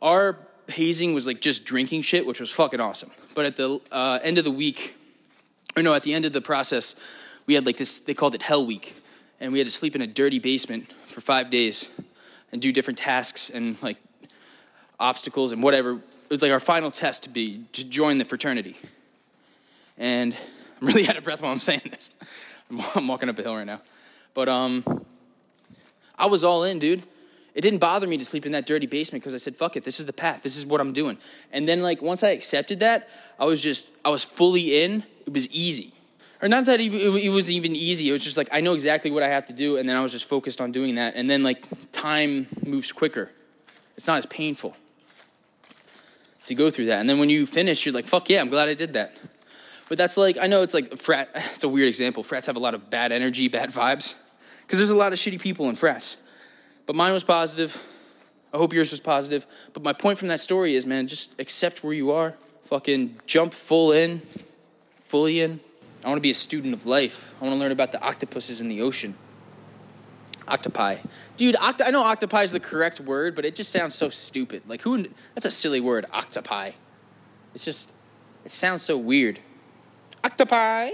our 0.00 0.38
hazing 0.68 1.14
was 1.14 1.26
like 1.26 1.40
just 1.40 1.64
drinking 1.64 2.02
shit, 2.02 2.26
which 2.26 2.40
was 2.40 2.50
fucking 2.50 2.80
awesome. 2.80 3.10
But 3.34 3.44
at 3.44 3.56
the 3.56 3.80
uh, 3.92 4.18
end 4.22 4.38
of 4.38 4.44
the 4.44 4.50
week, 4.50 4.96
or 5.76 5.82
no, 5.82 5.94
at 5.94 6.02
the 6.02 6.14
end 6.14 6.24
of 6.24 6.32
the 6.32 6.40
process, 6.40 6.94
we 7.46 7.54
had 7.54 7.66
like 7.66 7.76
this. 7.76 8.00
They 8.00 8.14
called 8.14 8.34
it 8.34 8.42
Hell 8.42 8.66
Week, 8.66 8.94
and 9.40 9.52
we 9.52 9.58
had 9.58 9.66
to 9.66 9.72
sleep 9.72 9.94
in 9.94 10.02
a 10.02 10.06
dirty 10.06 10.38
basement 10.38 10.90
for 10.90 11.20
five 11.20 11.50
days 11.50 11.90
and 12.50 12.62
do 12.62 12.72
different 12.72 12.98
tasks 12.98 13.50
and 13.50 13.80
like 13.82 13.98
obstacles 14.98 15.52
and 15.52 15.62
whatever. 15.62 15.92
It 15.92 16.30
was 16.30 16.42
like 16.42 16.52
our 16.52 16.60
final 16.60 16.90
test 16.90 17.24
to 17.24 17.30
be 17.30 17.64
to 17.72 17.88
join 17.88 18.18
the 18.18 18.24
fraternity. 18.24 18.76
And 19.98 20.36
I'm 20.80 20.86
really 20.86 21.06
out 21.08 21.16
of 21.16 21.24
breath 21.24 21.42
while 21.42 21.52
I'm 21.52 21.60
saying 21.60 21.82
this. 21.84 22.10
I'm, 22.94 23.08
walking 23.08 23.28
up 23.28 23.38
a 23.38 23.42
hill 23.42 23.56
right 23.56 23.66
now, 23.66 23.80
but 24.34 24.48
um, 24.48 24.84
I 26.18 26.26
was 26.26 26.44
all 26.44 26.64
in, 26.64 26.78
dude. 26.78 27.02
It 27.54 27.62
didn't 27.62 27.80
bother 27.80 28.06
me 28.06 28.18
to 28.18 28.24
sleep 28.24 28.46
in 28.46 28.52
that 28.52 28.66
dirty 28.66 28.86
basement 28.86 29.22
because 29.22 29.34
I 29.34 29.38
said, 29.38 29.56
fuck 29.56 29.76
it, 29.76 29.84
this 29.84 29.98
is 29.98 30.06
the 30.06 30.12
path, 30.12 30.42
this 30.42 30.56
is 30.56 30.64
what 30.64 30.80
I'm 30.80 30.92
doing. 30.92 31.18
And 31.52 31.68
then, 31.68 31.82
like, 31.82 32.00
once 32.02 32.22
I 32.22 32.28
accepted 32.28 32.80
that, 32.80 33.08
I 33.38 33.46
was 33.46 33.60
just, 33.60 33.92
I 34.04 34.10
was 34.10 34.22
fully 34.22 34.84
in. 34.84 35.02
It 35.26 35.32
was 35.32 35.50
easy. 35.52 35.92
Or 36.40 36.48
not 36.48 36.66
that 36.66 36.78
it 36.80 37.30
was 37.32 37.50
even 37.50 37.74
easy. 37.74 38.08
It 38.08 38.12
was 38.12 38.22
just 38.22 38.36
like, 38.36 38.48
I 38.52 38.60
know 38.60 38.74
exactly 38.74 39.10
what 39.10 39.24
I 39.24 39.28
have 39.28 39.46
to 39.46 39.52
do. 39.52 39.76
And 39.76 39.88
then 39.88 39.96
I 39.96 40.00
was 40.00 40.12
just 40.12 40.26
focused 40.26 40.60
on 40.60 40.70
doing 40.70 40.94
that. 40.94 41.16
And 41.16 41.28
then, 41.28 41.42
like, 41.42 41.64
time 41.90 42.46
moves 42.64 42.92
quicker. 42.92 43.30
It's 43.96 44.06
not 44.06 44.18
as 44.18 44.26
painful 44.26 44.76
to 46.44 46.54
go 46.54 46.70
through 46.70 46.86
that. 46.86 47.00
And 47.00 47.10
then 47.10 47.18
when 47.18 47.28
you 47.28 47.44
finish, 47.44 47.84
you're 47.84 47.94
like, 47.94 48.04
fuck 48.04 48.30
yeah, 48.30 48.40
I'm 48.40 48.50
glad 48.50 48.68
I 48.68 48.74
did 48.74 48.92
that. 48.92 49.12
But 49.88 49.98
that's 49.98 50.16
like, 50.16 50.36
I 50.38 50.46
know 50.46 50.62
it's 50.62 50.74
like 50.74 50.96
frat, 50.98 51.30
it's 51.34 51.64
a 51.64 51.68
weird 51.68 51.88
example. 51.88 52.22
Frats 52.22 52.46
have 52.46 52.56
a 52.56 52.60
lot 52.60 52.74
of 52.74 52.90
bad 52.90 53.12
energy, 53.12 53.48
bad 53.48 53.70
vibes. 53.70 54.14
Because 54.66 54.78
there's 54.78 54.90
a 54.90 54.96
lot 54.96 55.12
of 55.12 55.18
shitty 55.18 55.40
people 55.40 55.68
in 55.70 55.76
frats. 55.76 56.18
But 56.86 56.94
mine 56.94 57.12
was 57.12 57.24
positive. 57.24 57.82
I 58.52 58.58
hope 58.58 58.72
yours 58.72 58.90
was 58.90 59.00
positive. 59.00 59.46
But 59.72 59.82
my 59.82 59.92
point 59.92 60.18
from 60.18 60.28
that 60.28 60.40
story 60.40 60.74
is, 60.74 60.86
man, 60.86 61.06
just 61.06 61.38
accept 61.40 61.82
where 61.82 61.94
you 61.94 62.10
are. 62.10 62.34
Fucking 62.64 63.18
jump 63.26 63.54
full 63.54 63.92
in, 63.92 64.20
fully 65.06 65.40
in. 65.40 65.60
I 66.04 66.08
want 66.08 66.18
to 66.18 66.22
be 66.22 66.30
a 66.30 66.34
student 66.34 66.74
of 66.74 66.86
life. 66.86 67.34
I 67.40 67.44
want 67.44 67.54
to 67.54 67.60
learn 67.60 67.72
about 67.72 67.92
the 67.92 68.02
octopuses 68.06 68.60
in 68.60 68.68
the 68.68 68.82
ocean. 68.82 69.14
Octopi. 70.46 70.96
Dude, 71.36 71.56
oct- 71.56 71.82
I 71.84 71.90
know 71.90 72.02
octopi 72.02 72.42
is 72.42 72.52
the 72.52 72.60
correct 72.60 73.00
word, 73.00 73.34
but 73.34 73.44
it 73.44 73.54
just 73.54 73.70
sounds 73.70 73.94
so 73.94 74.10
stupid. 74.10 74.62
Like, 74.66 74.82
who? 74.82 75.04
That's 75.34 75.46
a 75.46 75.50
silly 75.50 75.80
word, 75.80 76.04
octopi. 76.12 76.72
It's 77.54 77.64
just, 77.64 77.90
it 78.44 78.50
sounds 78.50 78.82
so 78.82 78.98
weird. 78.98 79.38
Octopi, 80.28 80.90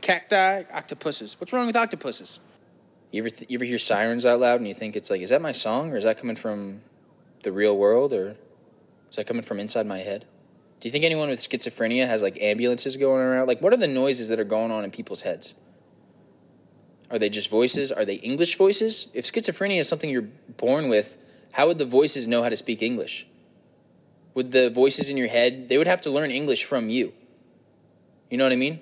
cacti, 0.00 0.62
octopuses. 0.74 1.38
What's 1.38 1.52
wrong 1.52 1.68
with 1.68 1.76
octopuses? 1.76 2.40
You 3.12 3.22
ever 3.22 3.30
th- 3.30 3.48
you 3.48 3.56
ever 3.56 3.64
hear 3.64 3.78
sirens 3.78 4.26
out 4.26 4.40
loud 4.40 4.58
and 4.58 4.66
you 4.66 4.74
think 4.74 4.96
it's 4.96 5.10
like, 5.10 5.20
is 5.20 5.30
that 5.30 5.40
my 5.40 5.52
song 5.52 5.92
or 5.92 5.96
is 5.96 6.02
that 6.02 6.18
coming 6.18 6.34
from 6.34 6.80
the 7.44 7.52
real 7.52 7.78
world 7.78 8.12
or 8.12 8.36
is 9.10 9.14
that 9.14 9.28
coming 9.28 9.44
from 9.44 9.60
inside 9.60 9.86
my 9.86 9.98
head? 9.98 10.24
Do 10.80 10.88
you 10.88 10.92
think 10.92 11.04
anyone 11.04 11.28
with 11.28 11.38
schizophrenia 11.38 12.08
has 12.08 12.20
like 12.20 12.36
ambulances 12.40 12.96
going 12.96 13.24
around? 13.24 13.46
Like, 13.46 13.62
what 13.62 13.72
are 13.72 13.76
the 13.76 13.86
noises 13.86 14.28
that 14.28 14.40
are 14.40 14.44
going 14.44 14.72
on 14.72 14.82
in 14.82 14.90
people's 14.90 15.22
heads? 15.22 15.54
Are 17.12 17.20
they 17.20 17.28
just 17.28 17.48
voices? 17.48 17.92
Are 17.92 18.04
they 18.04 18.16
English 18.16 18.56
voices? 18.56 19.06
If 19.14 19.24
schizophrenia 19.24 19.78
is 19.78 19.88
something 19.88 20.10
you're 20.10 20.28
born 20.56 20.88
with, 20.88 21.16
how 21.52 21.68
would 21.68 21.78
the 21.78 21.86
voices 21.86 22.26
know 22.26 22.42
how 22.42 22.48
to 22.48 22.56
speak 22.56 22.82
English? 22.82 23.24
Would 24.34 24.50
the 24.50 24.68
voices 24.68 25.08
in 25.10 25.16
your 25.16 25.28
head, 25.28 25.68
they 25.68 25.78
would 25.78 25.86
have 25.86 26.00
to 26.00 26.10
learn 26.10 26.32
English 26.32 26.64
from 26.64 26.88
you. 26.88 27.12
You 28.30 28.38
know 28.38 28.44
what 28.44 28.52
I 28.52 28.56
mean? 28.56 28.80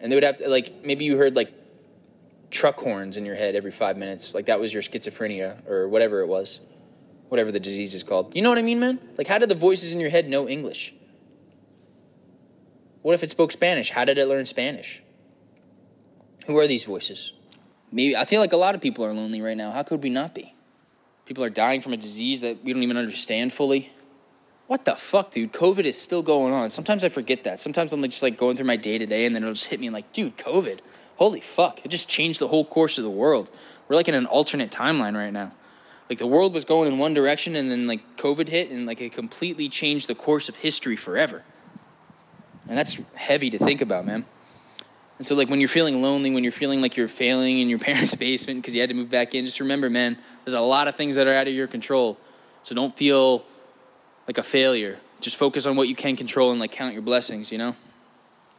And 0.00 0.10
they 0.10 0.16
would 0.16 0.24
have 0.24 0.38
to, 0.38 0.48
like, 0.48 0.84
maybe 0.84 1.04
you 1.04 1.16
heard 1.16 1.34
like 1.36 1.52
truck 2.50 2.78
horns 2.78 3.16
in 3.16 3.26
your 3.26 3.34
head 3.34 3.54
every 3.54 3.70
five 3.70 3.96
minutes. 3.96 4.34
Like 4.34 4.46
that 4.46 4.60
was 4.60 4.72
your 4.72 4.82
schizophrenia 4.82 5.68
or 5.68 5.88
whatever 5.88 6.20
it 6.20 6.28
was. 6.28 6.60
Whatever 7.28 7.52
the 7.52 7.60
disease 7.60 7.94
is 7.94 8.02
called. 8.02 8.34
You 8.34 8.42
know 8.42 8.48
what 8.48 8.58
I 8.58 8.62
mean, 8.62 8.80
man? 8.80 8.98
Like, 9.18 9.26
how 9.26 9.38
did 9.38 9.50
the 9.50 9.54
voices 9.54 9.92
in 9.92 10.00
your 10.00 10.08
head 10.08 10.30
know 10.30 10.48
English? 10.48 10.94
What 13.02 13.14
if 13.14 13.22
it 13.22 13.30
spoke 13.30 13.52
Spanish? 13.52 13.90
How 13.90 14.04
did 14.04 14.16
it 14.16 14.26
learn 14.26 14.46
Spanish? 14.46 15.02
Who 16.46 16.56
are 16.58 16.66
these 16.66 16.84
voices? 16.84 17.34
Maybe 17.92 18.16
I 18.16 18.24
feel 18.24 18.40
like 18.40 18.52
a 18.52 18.56
lot 18.56 18.74
of 18.74 18.80
people 18.80 19.04
are 19.04 19.12
lonely 19.12 19.42
right 19.42 19.56
now. 19.56 19.72
How 19.72 19.82
could 19.82 20.02
we 20.02 20.08
not 20.08 20.34
be? 20.34 20.54
People 21.26 21.44
are 21.44 21.50
dying 21.50 21.82
from 21.82 21.92
a 21.92 21.96
disease 21.98 22.40
that 22.40 22.64
we 22.64 22.72
don't 22.72 22.82
even 22.82 22.96
understand 22.96 23.52
fully. 23.52 23.90
What 24.68 24.84
the 24.84 24.94
fuck, 24.96 25.32
dude? 25.32 25.54
COVID 25.54 25.84
is 25.84 26.00
still 26.00 26.22
going 26.22 26.52
on. 26.52 26.68
Sometimes 26.68 27.02
I 27.02 27.08
forget 27.08 27.44
that. 27.44 27.58
Sometimes 27.58 27.94
I'm 27.94 28.02
like 28.02 28.10
just 28.10 28.22
like 28.22 28.36
going 28.36 28.54
through 28.54 28.66
my 28.66 28.76
day 28.76 28.98
to 28.98 29.06
day, 29.06 29.24
and 29.24 29.34
then 29.34 29.42
it'll 29.42 29.54
just 29.54 29.68
hit 29.68 29.80
me 29.80 29.88
like, 29.88 30.12
dude, 30.12 30.36
COVID. 30.36 30.82
Holy 31.16 31.40
fuck! 31.40 31.84
It 31.84 31.88
just 31.88 32.06
changed 32.06 32.38
the 32.38 32.48
whole 32.48 32.66
course 32.66 32.98
of 32.98 33.04
the 33.04 33.10
world. 33.10 33.48
We're 33.88 33.96
like 33.96 34.08
in 34.08 34.14
an 34.14 34.26
alternate 34.26 34.70
timeline 34.70 35.16
right 35.16 35.32
now. 35.32 35.52
Like 36.10 36.18
the 36.18 36.26
world 36.26 36.52
was 36.52 36.66
going 36.66 36.92
in 36.92 36.98
one 36.98 37.14
direction, 37.14 37.56
and 37.56 37.70
then 37.70 37.86
like 37.88 38.00
COVID 38.18 38.48
hit, 38.48 38.70
and 38.70 38.84
like 38.84 39.00
it 39.00 39.14
completely 39.14 39.70
changed 39.70 40.06
the 40.06 40.14
course 40.14 40.50
of 40.50 40.56
history 40.56 40.96
forever. 40.96 41.42
And 42.68 42.76
that's 42.76 43.00
heavy 43.14 43.48
to 43.48 43.58
think 43.58 43.80
about, 43.80 44.04
man. 44.04 44.26
And 45.16 45.26
so, 45.26 45.34
like, 45.34 45.48
when 45.48 45.60
you're 45.60 45.68
feeling 45.68 46.02
lonely, 46.02 46.30
when 46.30 46.44
you're 46.44 46.52
feeling 46.52 46.82
like 46.82 46.94
you're 46.94 47.08
failing 47.08 47.58
in 47.58 47.70
your 47.70 47.78
parents' 47.88 48.14
basement 48.14 48.60
because 48.60 48.74
you 48.74 48.82
had 48.82 48.90
to 48.90 48.94
move 48.94 49.10
back 49.10 49.34
in, 49.34 49.46
just 49.46 49.60
remember, 49.60 49.88
man, 49.88 50.18
there's 50.44 50.54
a 50.54 50.60
lot 50.60 50.88
of 50.88 50.94
things 50.94 51.16
that 51.16 51.26
are 51.26 51.32
out 51.32 51.48
of 51.48 51.54
your 51.54 51.66
control. 51.66 52.18
So 52.64 52.74
don't 52.74 52.94
feel 52.94 53.42
like 54.28 54.38
a 54.38 54.42
failure. 54.44 54.96
Just 55.20 55.36
focus 55.36 55.66
on 55.66 55.74
what 55.74 55.88
you 55.88 55.96
can 55.96 56.14
control 56.14 56.52
and, 56.52 56.60
like, 56.60 56.70
count 56.70 56.92
your 56.92 57.02
blessings, 57.02 57.50
you 57.50 57.58
know? 57.58 57.74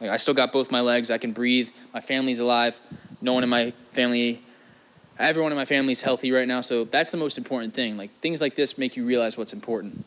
Like, 0.02 0.10
I 0.10 0.18
still 0.18 0.34
got 0.34 0.52
both 0.52 0.70
my 0.70 0.82
legs. 0.82 1.10
I 1.10 1.16
can 1.16 1.32
breathe. 1.32 1.70
My 1.94 2.00
family's 2.00 2.40
alive. 2.40 2.78
No 3.22 3.32
one 3.32 3.42
in 3.42 3.48
my 3.48 3.70
family, 3.70 4.40
everyone 5.18 5.52
in 5.52 5.56
my 5.56 5.64
family 5.64 5.92
is 5.92 6.02
healthy 6.02 6.32
right 6.32 6.48
now. 6.48 6.60
So 6.60 6.84
that's 6.84 7.10
the 7.10 7.16
most 7.16 7.38
important 7.38 7.72
thing. 7.72 7.96
Like, 7.96 8.10
things 8.10 8.42
like 8.42 8.54
this 8.54 8.76
make 8.76 8.96
you 8.96 9.06
realize 9.06 9.38
what's 9.38 9.54
important. 9.54 10.04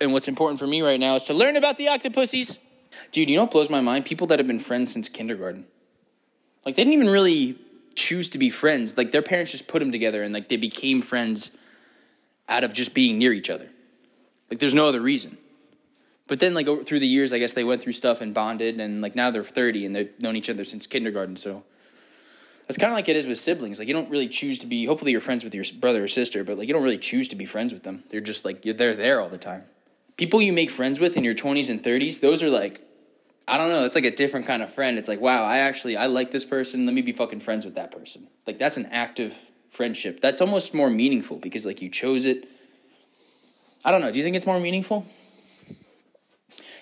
And 0.00 0.12
what's 0.12 0.26
important 0.26 0.58
for 0.58 0.66
me 0.66 0.82
right 0.82 0.98
now 0.98 1.14
is 1.14 1.22
to 1.24 1.34
learn 1.34 1.56
about 1.56 1.76
the 1.76 1.88
octopuses 1.88 2.58
Dude, 3.12 3.30
you 3.30 3.36
know 3.36 3.44
what 3.44 3.52
blows 3.52 3.70
my 3.70 3.80
mind? 3.80 4.04
People 4.04 4.26
that 4.28 4.38
have 4.38 4.46
been 4.46 4.58
friends 4.58 4.92
since 4.92 5.08
kindergarten. 5.08 5.66
Like 6.64 6.76
they 6.76 6.84
didn't 6.84 6.94
even 6.94 7.08
really 7.08 7.56
choose 7.94 8.28
to 8.30 8.38
be 8.38 8.50
friends. 8.50 8.96
Like 8.96 9.12
their 9.12 9.22
parents 9.22 9.50
just 9.50 9.68
put 9.68 9.80
them 9.80 9.92
together 9.92 10.22
and 10.22 10.32
like 10.34 10.48
they 10.48 10.56
became 10.56 11.00
friends 11.00 11.56
out 12.48 12.64
of 12.64 12.72
just 12.72 12.94
being 12.94 13.18
near 13.18 13.32
each 13.32 13.50
other. 13.50 13.68
Like 14.50 14.58
there's 14.58 14.74
no 14.74 14.86
other 14.86 15.00
reason. 15.00 15.38
But 16.26 16.40
then 16.40 16.54
like 16.54 16.66
through 16.84 17.00
the 17.00 17.06
years, 17.06 17.32
I 17.32 17.38
guess 17.38 17.54
they 17.54 17.64
went 17.64 17.80
through 17.80 17.92
stuff 17.92 18.20
and 18.20 18.34
bonded 18.34 18.78
and 18.78 19.00
like 19.00 19.16
now 19.16 19.30
they're 19.30 19.42
30 19.42 19.86
and 19.86 19.96
they've 19.96 20.10
known 20.20 20.36
each 20.36 20.50
other 20.50 20.64
since 20.64 20.86
kindergarten. 20.86 21.36
So 21.36 21.64
that's 22.66 22.76
kind 22.76 22.92
of 22.92 22.96
like 22.96 23.08
it 23.08 23.16
is 23.16 23.26
with 23.26 23.38
siblings. 23.38 23.78
Like 23.78 23.88
you 23.88 23.94
don't 23.94 24.10
really 24.10 24.28
choose 24.28 24.58
to 24.58 24.66
be. 24.66 24.84
Hopefully 24.84 25.12
you're 25.12 25.22
friends 25.22 25.42
with 25.42 25.54
your 25.54 25.64
brother 25.80 26.04
or 26.04 26.08
sister, 26.08 26.44
but 26.44 26.58
like 26.58 26.68
you 26.68 26.74
don't 26.74 26.82
really 26.82 26.98
choose 26.98 27.26
to 27.28 27.36
be 27.36 27.46
friends 27.46 27.72
with 27.72 27.82
them. 27.82 28.04
They're 28.10 28.20
just 28.20 28.44
like 28.44 28.64
you're 28.64 28.74
they're 28.74 28.94
there 28.94 29.22
all 29.22 29.30
the 29.30 29.38
time. 29.38 29.64
People 30.18 30.42
you 30.42 30.52
make 30.52 30.68
friends 30.68 31.00
with 31.00 31.16
in 31.16 31.24
your 31.24 31.34
20s 31.34 31.70
and 31.70 31.82
30s, 31.82 32.20
those 32.20 32.42
are 32.42 32.50
like 32.50 32.82
I 33.48 33.56
don't 33.56 33.70
know. 33.70 33.86
It's 33.86 33.94
like 33.94 34.04
a 34.04 34.14
different 34.14 34.46
kind 34.46 34.62
of 34.62 34.70
friend. 34.70 34.98
It's 34.98 35.08
like, 35.08 35.22
wow, 35.22 35.44
I 35.44 35.58
actually 35.58 35.96
I 35.96 36.06
like 36.06 36.30
this 36.30 36.44
person. 36.44 36.84
Let 36.84 36.94
me 36.94 37.00
be 37.00 37.12
fucking 37.12 37.40
friends 37.40 37.64
with 37.64 37.76
that 37.76 37.90
person. 37.90 38.28
Like 38.46 38.58
that's 38.58 38.76
an 38.76 38.86
active 38.92 39.34
friendship. 39.70 40.20
That's 40.20 40.42
almost 40.42 40.74
more 40.74 40.90
meaningful 40.90 41.38
because 41.38 41.64
like 41.64 41.80
you 41.80 41.88
chose 41.88 42.26
it. 42.26 42.46
I 43.84 43.90
don't 43.90 44.00
know. 44.00 44.10
Do 44.10 44.18
you 44.18 44.24
think 44.24 44.36
it's 44.36 44.46
more 44.46 44.60
meaningful? 44.60 45.06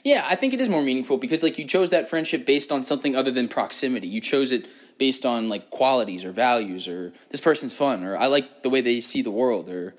Yeah, 0.05 0.25
I 0.29 0.37
think 0.37 0.55
it 0.55 0.61
is 0.61 0.69
more 0.69 0.83
meaningful 0.83 1.19
because 1.19 1.43
like 1.43 1.59
you 1.59 1.65
chose 1.65 1.91
that 1.91 2.09
friendship 2.09 2.47
based 2.47 2.71
on 2.71 2.83
something 2.85 3.17
other 3.17 3.33
than 3.33 3.49
proximity. 3.49 4.07
You 4.07 4.21
chose 4.21 4.53
it 4.53 4.67
based 4.99 5.27
on 5.27 5.49
like 5.49 5.69
qualities 5.71 6.25
or 6.25 6.31
values 6.31 6.87
or 6.87 7.13
this 7.31 7.41
person's 7.41 7.75
fun 7.75 8.05
or 8.05 8.17
I 8.17 8.27
like 8.27 8.63
the 8.63 8.71
way 8.71 8.81
they 8.81 9.01
see 9.01 9.21
the 9.21 9.33
world 9.33 9.69
or 9.69 9.97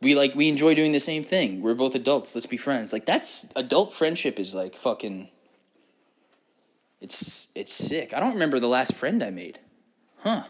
we 0.00 0.14
like 0.14 0.34
we 0.34 0.48
enjoy 0.48 0.74
doing 0.74 0.92
the 0.92 1.00
same 1.00 1.24
thing. 1.24 1.60
We're 1.60 1.74
both 1.74 1.94
adults. 1.94 2.34
Let's 2.34 2.46
be 2.46 2.56
friends. 2.56 2.92
Like 2.92 3.04
that's 3.04 3.46
adult 3.54 3.92
friendship 3.92 4.38
is 4.38 4.54
like 4.54 4.76
fucking 4.76 5.28
it's 7.00 7.48
it's 7.54 7.74
sick. 7.74 8.14
I 8.14 8.20
don't 8.20 8.32
remember 8.32 8.58
the 8.58 8.66
last 8.66 8.94
friend 8.94 9.22
I 9.22 9.28
made. 9.28 9.58
Huh. 10.20 10.44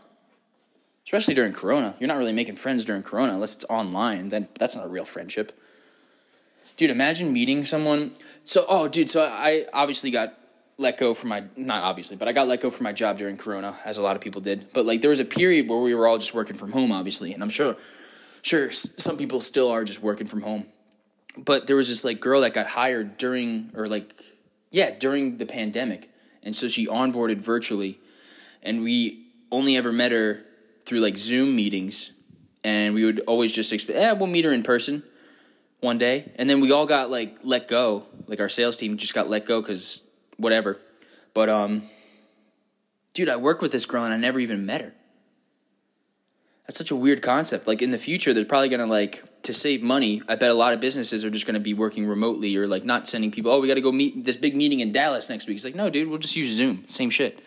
Especially 1.05 1.35
during 1.35 1.53
Corona. 1.53 1.97
You're 1.99 2.07
not 2.07 2.19
really 2.19 2.33
making 2.33 2.57
friends 2.57 2.85
during 2.85 3.03
Corona 3.03 3.35
unless 3.35 3.57
it's 3.57 3.67
online. 3.69 4.29
Then 4.29 4.47
that's 4.59 4.77
not 4.77 4.87
a 4.87 4.89
real 4.89 5.05
friendship. 5.05 5.61
Dude, 6.77 6.91
imagine 6.91 7.33
meeting 7.33 7.65
someone. 7.65 8.13
So, 8.43 8.67
oh, 8.69 8.89
dude, 8.89 9.09
so 9.09 9.23
I 9.23 9.65
obviously 9.73 10.11
got 10.11 10.35
let 10.77 10.99
go 10.99 11.15
from 11.15 11.29
my 11.29 11.45
not 11.57 11.85
obviously, 11.85 12.17
but 12.17 12.27
I 12.27 12.33
got 12.33 12.49
let 12.49 12.61
go 12.61 12.71
from 12.71 12.85
my 12.85 12.93
job 12.93 13.19
during 13.19 13.37
Corona, 13.37 13.77
as 13.85 13.99
a 13.99 14.03
lot 14.03 14.17
of 14.17 14.23
people 14.23 14.41
did. 14.41 14.73
But 14.73 14.85
like, 14.85 15.01
there 15.01 15.11
was 15.11 15.21
a 15.21 15.25
period 15.25 15.69
where 15.69 15.79
we 15.79 15.95
were 15.95 16.09
all 16.09 16.19
just 16.19 16.35
working 16.35 16.57
from 16.57 16.73
home, 16.73 16.91
obviously, 16.91 17.33
and 17.33 17.43
I'm 17.43 17.51
sure, 17.51 17.77
sure, 18.43 18.71
some 18.73 19.17
people 19.17 19.41
still 19.41 19.71
are 19.71 19.85
just 19.85 20.03
working 20.03 20.27
from 20.27 20.43
home. 20.43 20.67
But 21.37 21.67
there 21.67 21.77
was 21.77 21.89
this 21.89 22.05
like 22.05 22.21
girl 22.21 22.41
that 22.41 22.55
got 22.55 22.67
hired 22.67 23.19
during, 23.19 23.71
or 23.75 23.89
like, 23.89 24.13
yeah, 24.71 24.91
during 24.91 25.37
the 25.37 25.47
pandemic, 25.47 26.11
and 26.43 26.57
so 26.57 26.67
she 26.67 26.87
onboarded 26.89 27.41
virtually, 27.41 27.99
and 28.63 28.83
we 28.83 29.27
only 29.53 29.77
ever 29.77 29.93
met 29.93 30.11
her 30.11 30.45
through 30.85 31.01
like 31.01 31.17
Zoom 31.17 31.55
meetings, 31.55 32.11
and 32.65 32.95
we 32.95 33.05
would 33.05 33.21
always 33.29 33.53
just 33.53 33.73
expect, 33.73 33.97
eh, 33.97 34.13
we'll 34.13 34.27
meet 34.27 34.45
her 34.45 34.53
in 34.53 34.65
person 34.65 35.05
one 35.85 35.99
day, 35.99 36.33
and 36.37 36.51
then 36.51 36.61
we 36.61 36.73
all 36.73 36.87
got 36.87 37.11
like 37.11 37.39
let 37.45 37.69
go, 37.69 38.07
like 38.27 38.41
our 38.41 38.49
sales 38.49 38.77
team 38.77 38.97
just 38.97 39.15
got 39.15 39.29
let 39.29 39.47
go 39.47 39.61
because 39.61 40.03
whatever. 40.37 40.81
But 41.35 41.49
um, 41.49 41.83
dude, 43.13 43.29
I 43.29 43.37
work 43.37 43.63
with 43.63 43.71
this 43.71 43.87
girl 43.87 44.03
and 44.05 44.13
I 44.13 44.17
never 44.17 44.41
even 44.41 44.67
met 44.67 44.81
her. 44.81 44.93
That's 46.67 46.79
such 46.79 46.91
a 46.91 46.97
weird 46.97 47.23
concept. 47.23 47.67
Like 47.67 47.83
in 47.83 47.91
the 47.91 47.99
future, 47.99 48.33
they're 48.33 48.45
probably 48.45 48.69
gonna 48.69 48.87
like 48.87 49.23
to 49.43 49.53
save 49.53 49.83
money. 49.83 50.23
I 50.29 50.37
bet 50.37 50.51
a 50.51 50.55
lot 50.55 50.73
of 50.73 50.81
businesses 50.81 51.25
are 51.25 51.31
just 51.31 51.47
gonna 51.47 51.61
be 51.61 51.75
working 51.75 52.07
remotely 52.07 52.57
or 52.57 52.67
like 52.67 52.85
not 52.85 53.07
sending 53.07 53.31
people. 53.31 53.53
Oh, 53.53 53.61
we 53.61 53.69
got 53.69 53.75
to 53.75 53.83
go 53.83 53.93
meet 53.93 54.25
this 54.25 54.37
big 54.37 54.57
meeting 54.57 54.81
in 54.81 54.91
Dallas 54.91 55.29
next 55.29 55.47
week. 55.47 55.57
It's 55.57 55.65
like, 55.65 55.75
no, 55.75 55.91
dude, 55.91 56.09
we'll 56.09 56.19
just 56.19 56.37
use 56.37 56.55
Zoom. 56.55 56.87
Same 56.89 57.11
shit. 57.11 57.39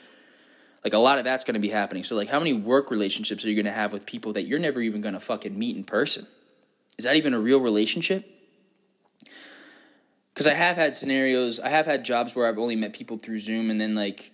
Like 0.84 0.94
a 0.94 1.00
lot 1.00 1.18
of 1.18 1.24
that's 1.24 1.44
gonna 1.44 1.60
be 1.60 1.70
happening. 1.70 2.04
So 2.04 2.16
like, 2.16 2.30
how 2.30 2.40
many 2.40 2.54
work 2.54 2.92
relationships 2.92 3.44
are 3.44 3.50
you 3.50 3.62
gonna 3.62 3.76
have 3.76 3.92
with 3.92 4.06
people 4.06 4.34
that 4.34 4.44
you're 4.44 4.60
never 4.60 4.82
even 4.82 5.02
gonna 5.02 5.20
fucking 5.20 5.58
meet 5.58 5.76
in 5.76 5.84
person? 5.84 6.28
Is 6.98 7.06
that 7.06 7.16
even 7.16 7.34
a 7.34 7.40
real 7.40 7.60
relationship? 7.60 8.26
Because 10.34 10.48
I 10.48 10.54
have 10.54 10.76
had 10.76 10.94
scenarios, 10.94 11.60
I 11.60 11.70
have 11.70 11.86
had 11.86 12.06
jobs 12.06 12.36
where 12.36 12.48
I've 12.48 12.60
only 12.60 12.76
met 12.76 12.94
people 12.94 13.18
through 13.18 13.40
Zoom 13.40 13.70
and 13.70 13.82
then 13.82 13.96
like 13.96 14.32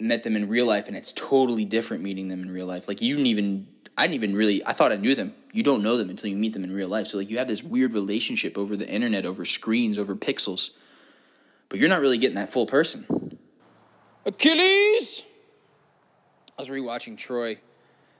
met 0.00 0.22
them 0.22 0.36
in 0.36 0.48
real 0.48 0.66
life, 0.66 0.88
and 0.88 0.96
it's 0.96 1.12
totally 1.12 1.64
different 1.64 2.02
meeting 2.02 2.28
them 2.28 2.42
in 2.42 2.50
real 2.50 2.66
life. 2.66 2.88
Like 2.88 3.00
you 3.00 3.14
didn't 3.14 3.28
even 3.28 3.68
I 3.96 4.02
didn't 4.02 4.14
even 4.16 4.36
really 4.36 4.64
I 4.66 4.72
thought 4.72 4.92
I 4.92 4.96
knew 4.96 5.14
them. 5.14 5.34
You 5.52 5.62
don't 5.62 5.82
know 5.82 5.96
them 5.96 6.10
until 6.10 6.30
you 6.30 6.36
meet 6.36 6.52
them 6.52 6.64
in 6.64 6.72
real 6.72 6.88
life. 6.88 7.06
So 7.06 7.18
like 7.18 7.30
you 7.30 7.38
have 7.38 7.48
this 7.48 7.62
weird 7.62 7.92
relationship 7.92 8.58
over 8.58 8.76
the 8.76 8.88
internet, 8.88 9.24
over 9.24 9.44
screens, 9.44 9.98
over 9.98 10.14
pixels. 10.14 10.70
But 11.68 11.80
you're 11.80 11.88
not 11.88 12.00
really 12.00 12.18
getting 12.18 12.36
that 12.36 12.52
full 12.52 12.66
person. 12.66 13.38
Achilles. 14.24 15.22
I 16.58 16.62
was 16.62 16.68
rewatching 16.68 17.16
Troy 17.16 17.58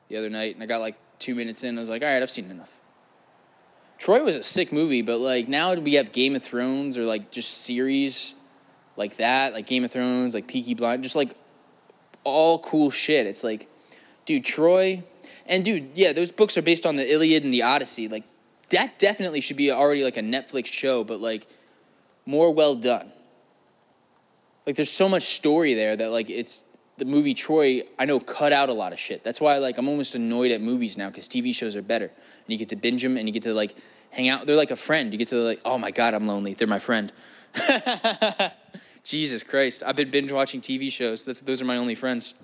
the 0.08 0.16
other 0.16 0.30
night 0.30 0.54
and 0.54 0.62
I 0.62 0.66
got 0.66 0.80
like 0.80 0.96
2 1.18 1.34
minutes 1.34 1.62
in. 1.62 1.76
I 1.76 1.80
was 1.80 1.88
like, 1.88 2.02
"All 2.02 2.08
right, 2.08 2.22
I've 2.22 2.30
seen 2.30 2.50
enough." 2.50 2.75
Troy 3.98 4.22
was 4.22 4.36
a 4.36 4.42
sick 4.42 4.72
movie, 4.72 5.02
but 5.02 5.18
like 5.18 5.48
now 5.48 5.74
we 5.74 5.94
have 5.94 6.12
Game 6.12 6.34
of 6.34 6.42
Thrones 6.42 6.96
or 6.96 7.04
like 7.04 7.30
just 7.30 7.62
series 7.62 8.34
like 8.96 9.16
that, 9.16 9.54
like 9.54 9.66
Game 9.66 9.84
of 9.84 9.90
Thrones, 9.90 10.34
like 10.34 10.46
Peaky 10.46 10.74
Blind, 10.74 11.02
just 11.02 11.16
like 11.16 11.34
all 12.24 12.58
cool 12.58 12.90
shit. 12.90 13.26
It's 13.26 13.42
like, 13.44 13.68
dude, 14.26 14.44
Troy, 14.44 15.02
and 15.48 15.64
dude, 15.64 15.90
yeah, 15.94 16.12
those 16.12 16.32
books 16.32 16.56
are 16.58 16.62
based 16.62 16.84
on 16.84 16.96
the 16.96 17.10
Iliad 17.10 17.44
and 17.44 17.52
the 17.52 17.62
Odyssey. 17.62 18.08
Like 18.08 18.24
that 18.70 18.98
definitely 18.98 19.40
should 19.40 19.56
be 19.56 19.70
already 19.70 20.04
like 20.04 20.16
a 20.16 20.22
Netflix 20.22 20.66
show, 20.66 21.04
but 21.04 21.20
like 21.20 21.46
more 22.26 22.52
well 22.52 22.74
done. 22.74 23.10
Like 24.66 24.76
there's 24.76 24.90
so 24.90 25.08
much 25.08 25.22
story 25.22 25.74
there 25.74 25.96
that 25.96 26.10
like 26.10 26.28
it's 26.28 26.64
the 26.98 27.04
movie 27.06 27.34
Troy. 27.34 27.80
I 27.98 28.04
know 28.04 28.20
cut 28.20 28.52
out 28.52 28.68
a 28.68 28.72
lot 28.74 28.92
of 28.92 28.98
shit. 28.98 29.24
That's 29.24 29.40
why 29.40 29.58
like 29.58 29.78
I'm 29.78 29.88
almost 29.88 30.14
annoyed 30.14 30.52
at 30.52 30.60
movies 30.60 30.98
now 30.98 31.08
because 31.08 31.28
TV 31.28 31.54
shows 31.54 31.76
are 31.76 31.82
better 31.82 32.10
and 32.46 32.52
you 32.52 32.58
get 32.58 32.68
to 32.68 32.76
binge 32.76 33.02
them 33.02 33.16
and 33.16 33.28
you 33.28 33.32
get 33.32 33.42
to 33.42 33.52
like 33.52 33.74
hang 34.10 34.28
out. 34.28 34.46
They're 34.46 34.56
like 34.56 34.70
a 34.70 34.76
friend. 34.76 35.12
You 35.12 35.18
get 35.18 35.28
to 35.28 35.36
like, 35.36 35.60
oh 35.64 35.78
my 35.78 35.90
god, 35.90 36.14
I'm 36.14 36.26
lonely. 36.26 36.54
They're 36.54 36.68
my 36.68 36.78
friend. 36.78 37.12
Jesus 39.04 39.42
Christ, 39.42 39.82
I've 39.84 39.96
been 39.96 40.10
binge 40.10 40.32
watching 40.32 40.60
TV 40.60 40.90
shows. 40.90 41.24
That's 41.24 41.40
those 41.40 41.60
are 41.60 41.64
my 41.64 41.76
only 41.76 41.94
friends. 41.94 42.34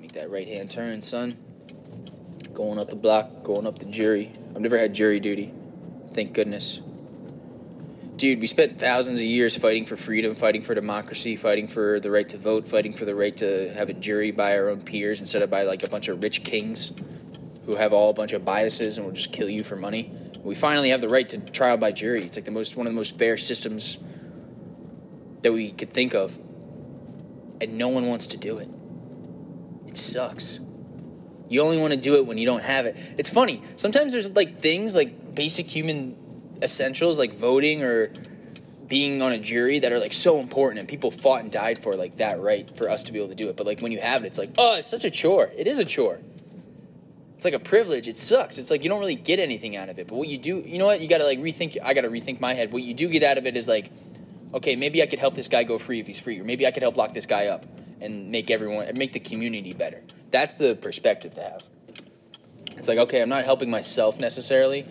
Make 0.00 0.12
that 0.12 0.30
right 0.30 0.46
hand 0.46 0.70
turn, 0.70 1.02
son. 1.02 1.36
Going 2.52 2.78
up 2.78 2.88
the 2.88 2.96
block, 2.96 3.42
going 3.44 3.66
up 3.66 3.78
the 3.78 3.84
jury. 3.84 4.32
I've 4.54 4.60
never 4.60 4.78
had 4.78 4.92
jury 4.92 5.20
duty. 5.20 5.54
Thank 6.12 6.34
goodness. 6.34 6.80
Dude, 8.16 8.40
we 8.40 8.46
spent 8.46 8.78
thousands 8.78 9.20
of 9.20 9.26
years 9.26 9.56
fighting 9.56 9.84
for 9.84 9.96
freedom, 9.96 10.34
fighting 10.34 10.62
for 10.62 10.74
democracy, 10.74 11.34
fighting 11.34 11.66
for 11.66 11.98
the 11.98 12.10
right 12.10 12.28
to 12.28 12.38
vote, 12.38 12.68
fighting 12.68 12.92
for 12.92 13.04
the 13.04 13.14
right 13.14 13.36
to 13.38 13.72
have 13.72 13.88
a 13.88 13.94
jury 13.94 14.30
by 14.30 14.56
our 14.56 14.68
own 14.68 14.82
peers 14.82 15.20
instead 15.20 15.42
of 15.42 15.50
by 15.50 15.62
like 15.62 15.82
a 15.82 15.88
bunch 15.88 16.08
of 16.08 16.22
rich 16.22 16.44
kings 16.44 16.92
who 17.66 17.76
have 17.76 17.92
all 17.92 18.10
a 18.10 18.14
bunch 18.14 18.32
of 18.32 18.44
biases 18.44 18.96
and 18.96 19.06
will 19.06 19.12
just 19.12 19.32
kill 19.32 19.48
you 19.48 19.62
for 19.62 19.76
money. 19.76 20.12
We 20.42 20.54
finally 20.54 20.90
have 20.90 21.00
the 21.00 21.08
right 21.08 21.28
to 21.28 21.38
trial 21.38 21.76
by 21.76 21.92
jury. 21.92 22.22
It's 22.22 22.36
like 22.36 22.44
the 22.44 22.50
most 22.50 22.76
one 22.76 22.86
of 22.86 22.92
the 22.92 22.96
most 22.96 23.18
fair 23.18 23.36
systems 23.36 23.98
that 25.42 25.52
we 25.52 25.70
could 25.70 25.90
think 25.90 26.14
of, 26.14 26.38
and 27.60 27.78
no 27.78 27.88
one 27.88 28.06
wants 28.06 28.26
to 28.28 28.36
do 28.36 28.58
it. 28.58 28.68
It 29.86 29.96
sucks. 29.96 30.60
You 31.48 31.62
only 31.62 31.78
want 31.78 31.92
to 31.92 31.98
do 31.98 32.14
it 32.14 32.26
when 32.26 32.38
you 32.38 32.46
don't 32.46 32.62
have 32.62 32.86
it. 32.86 32.96
It's 33.18 33.28
funny. 33.28 33.62
Sometimes 33.76 34.12
there's 34.12 34.32
like 34.32 34.58
things 34.58 34.96
like 34.96 35.34
basic 35.34 35.68
human 35.68 36.16
essentials 36.62 37.18
like 37.18 37.34
voting 37.34 37.82
or 37.82 38.12
being 38.86 39.22
on 39.22 39.32
a 39.32 39.38
jury 39.38 39.78
that 39.78 39.92
are 39.92 39.98
like 39.98 40.12
so 40.12 40.38
important 40.40 40.78
and 40.78 40.88
people 40.88 41.10
fought 41.10 41.42
and 41.42 41.50
died 41.50 41.78
for 41.78 41.96
like 41.96 42.16
that 42.16 42.40
right 42.40 42.74
for 42.76 42.88
us 42.88 43.02
to 43.04 43.12
be 43.12 43.18
able 43.18 43.28
to 43.28 43.34
do 43.34 43.48
it. 43.48 43.56
But 43.56 43.66
like 43.66 43.80
when 43.80 43.92
you 43.92 44.00
have 44.00 44.24
it, 44.24 44.28
it's 44.28 44.38
like, 44.38 44.50
oh, 44.58 44.76
it's 44.78 44.88
such 44.88 45.04
a 45.04 45.10
chore. 45.10 45.50
It 45.56 45.66
is 45.66 45.78
a 45.78 45.84
chore. 45.84 46.20
It's 47.42 47.44
like 47.44 47.54
a 47.54 47.58
privilege. 47.58 48.06
It 48.06 48.18
sucks. 48.18 48.56
It's 48.56 48.70
like 48.70 48.84
you 48.84 48.88
don't 48.88 49.00
really 49.00 49.16
get 49.16 49.40
anything 49.40 49.76
out 49.76 49.88
of 49.88 49.98
it. 49.98 50.06
But 50.06 50.14
what 50.14 50.28
you 50.28 50.38
do, 50.38 50.62
you 50.64 50.78
know 50.78 50.84
what? 50.84 51.00
You 51.00 51.08
got 51.08 51.18
to 51.18 51.24
like 51.24 51.40
rethink. 51.40 51.76
I 51.82 51.92
got 51.92 52.02
to 52.02 52.08
rethink 52.08 52.40
my 52.40 52.54
head. 52.54 52.72
What 52.72 52.84
you 52.84 52.94
do 52.94 53.08
get 53.08 53.24
out 53.24 53.36
of 53.36 53.46
it 53.46 53.56
is 53.56 53.66
like, 53.66 53.90
okay, 54.54 54.76
maybe 54.76 55.02
I 55.02 55.06
could 55.06 55.18
help 55.18 55.34
this 55.34 55.48
guy 55.48 55.64
go 55.64 55.76
free 55.76 55.98
if 55.98 56.06
he's 56.06 56.20
free, 56.20 56.38
or 56.38 56.44
maybe 56.44 56.68
I 56.68 56.70
could 56.70 56.84
help 56.84 56.96
lock 56.96 57.14
this 57.14 57.26
guy 57.26 57.48
up 57.48 57.66
and 58.00 58.30
make 58.30 58.48
everyone, 58.48 58.96
make 58.96 59.10
the 59.10 59.18
community 59.18 59.72
better. 59.72 60.04
That's 60.30 60.54
the 60.54 60.76
perspective 60.76 61.34
to 61.34 61.40
have. 61.42 61.68
It's 62.76 62.86
like, 62.86 62.98
okay, 62.98 63.20
I'm 63.20 63.28
not 63.28 63.42
helping 63.44 63.72
myself 63.72 64.20
necessarily, 64.20 64.86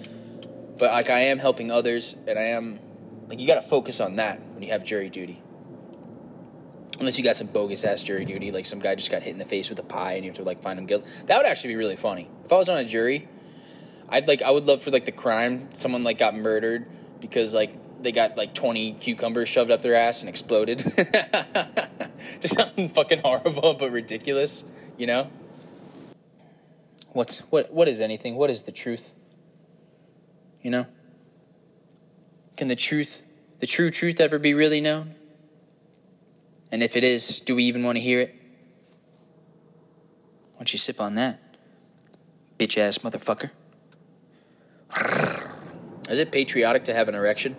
but 0.77 0.91
like 0.91 1.09
I 1.09 1.19
am 1.19 1.37
helping 1.37 1.71
others, 1.71 2.17
and 2.27 2.37
I 2.37 2.47
am 2.47 2.79
like 3.29 3.39
you 3.39 3.47
got 3.47 3.61
to 3.63 3.69
focus 3.69 4.01
on 4.01 4.17
that 4.17 4.41
when 4.41 4.61
you 4.61 4.73
have 4.73 4.83
jury 4.83 5.09
duty. 5.09 5.41
Unless 7.01 7.17
you 7.17 7.23
got 7.23 7.35
some 7.35 7.47
bogus 7.47 7.83
ass 7.83 8.03
jury 8.03 8.25
duty, 8.25 8.51
like 8.51 8.63
some 8.63 8.77
guy 8.77 8.93
just 8.93 9.09
got 9.09 9.23
hit 9.23 9.31
in 9.31 9.39
the 9.39 9.45
face 9.45 9.71
with 9.71 9.79
a 9.79 9.83
pie 9.83 10.13
and 10.13 10.23
you 10.23 10.29
have 10.29 10.37
to 10.37 10.43
like 10.43 10.61
find 10.61 10.77
him 10.77 10.85
guilty. 10.85 11.09
That 11.25 11.37
would 11.37 11.47
actually 11.47 11.69
be 11.69 11.75
really 11.75 11.95
funny. 11.95 12.29
If 12.45 12.53
I 12.53 12.57
was 12.57 12.69
on 12.69 12.77
a 12.77 12.85
jury, 12.85 13.27
I'd 14.07 14.27
like 14.27 14.43
I 14.43 14.51
would 14.51 14.65
love 14.65 14.83
for 14.83 14.91
like 14.91 15.05
the 15.05 15.11
crime 15.11 15.73
someone 15.73 16.03
like 16.03 16.19
got 16.19 16.35
murdered 16.35 16.85
because 17.19 17.55
like 17.55 17.73
they 18.03 18.11
got 18.11 18.37
like 18.37 18.53
20 18.53 18.93
cucumbers 18.93 19.49
shoved 19.49 19.71
up 19.71 19.81
their 19.81 19.95
ass 19.95 20.21
and 20.21 20.29
exploded. 20.29 20.77
Just 22.39 22.53
something 22.53 22.87
fucking 22.87 23.21
horrible 23.25 23.73
but 23.73 23.91
ridiculous, 23.91 24.63
you 24.95 25.07
know? 25.07 25.31
What's 27.13 27.39
what 27.49 27.73
what 27.73 27.87
is 27.87 27.99
anything? 27.99 28.35
What 28.35 28.51
is 28.51 28.61
the 28.61 28.71
truth? 28.71 29.15
You 30.61 30.69
know? 30.69 30.85
Can 32.57 32.67
the 32.67 32.75
truth, 32.75 33.23
the 33.57 33.65
true 33.65 33.89
truth 33.89 34.19
ever 34.19 34.37
be 34.37 34.53
really 34.53 34.81
known? 34.81 35.15
And 36.71 36.81
if 36.81 36.95
it 36.95 37.03
is, 37.03 37.41
do 37.41 37.55
we 37.55 37.63
even 37.65 37.83
want 37.83 37.97
to 37.97 38.01
hear 38.01 38.21
it? 38.21 38.35
Why 40.53 40.59
don't 40.59 40.73
you 40.73 40.79
sip 40.79 41.01
on 41.01 41.15
that? 41.15 41.39
Bitch 42.57 42.77
ass 42.77 42.99
motherfucker. 42.99 43.51
Is 46.09 46.19
it 46.19 46.31
patriotic 46.31 46.83
to 46.85 46.93
have 46.93 47.09
an 47.09 47.15
erection? 47.15 47.55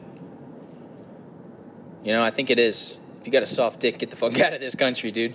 You 2.04 2.12
know, 2.12 2.22
I 2.22 2.30
think 2.30 2.50
it 2.50 2.58
is. 2.58 2.96
If 3.20 3.26
you 3.26 3.32
got 3.32 3.42
a 3.42 3.46
soft 3.46 3.80
dick, 3.80 3.98
get 3.98 4.10
the 4.10 4.16
fuck 4.16 4.38
out 4.40 4.52
of 4.52 4.60
this 4.60 4.74
country, 4.74 5.10
dude. 5.10 5.34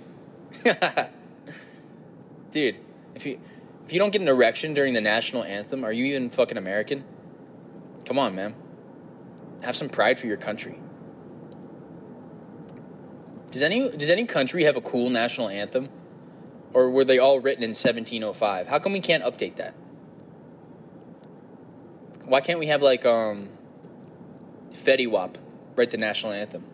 dude, 2.52 2.76
if 3.16 3.26
you 3.26 3.40
if 3.86 3.94
you 3.94 4.00
don't 4.00 4.12
get 4.12 4.22
an 4.22 4.28
erection 4.28 4.74
during 4.74 4.94
the 4.94 5.02
national 5.02 5.44
anthem, 5.44 5.86
are 5.86 5.94
you 5.94 6.06
even 6.06 6.30
fucking 6.30 6.58
American? 6.58 7.06
Come 8.06 8.20
on, 8.20 8.36
man. 8.36 8.56
Have 9.64 9.76
some 9.76 9.88
pride 9.90 10.20
for 10.20 10.28
your 10.28 10.38
country. 10.38 10.78
Does 13.52 13.64
any 13.64 13.90
does 13.90 14.10
any 14.10 14.26
country 14.26 14.64
have 14.64 14.76
a 14.76 14.82
cool 14.82 15.10
national 15.10 15.50
anthem? 15.50 15.90
Or 16.74 16.92
were 16.92 17.06
they 17.06 17.18
all 17.18 17.40
written 17.40 17.64
in 17.64 17.70
1705? 17.70 18.68
How 18.68 18.80
come 18.80 18.94
we 18.94 19.00
can't 19.00 19.24
update 19.24 19.56
that? 19.56 19.74
Why 22.26 22.42
can't 22.42 22.60
we 22.60 22.68
have 22.68 22.82
like 22.82 23.06
um 23.06 23.50
Fetty 24.72 25.10
Wap 25.10 25.38
write 25.76 25.92
the 25.92 25.98
national 25.98 26.34
anthem? 26.34 26.66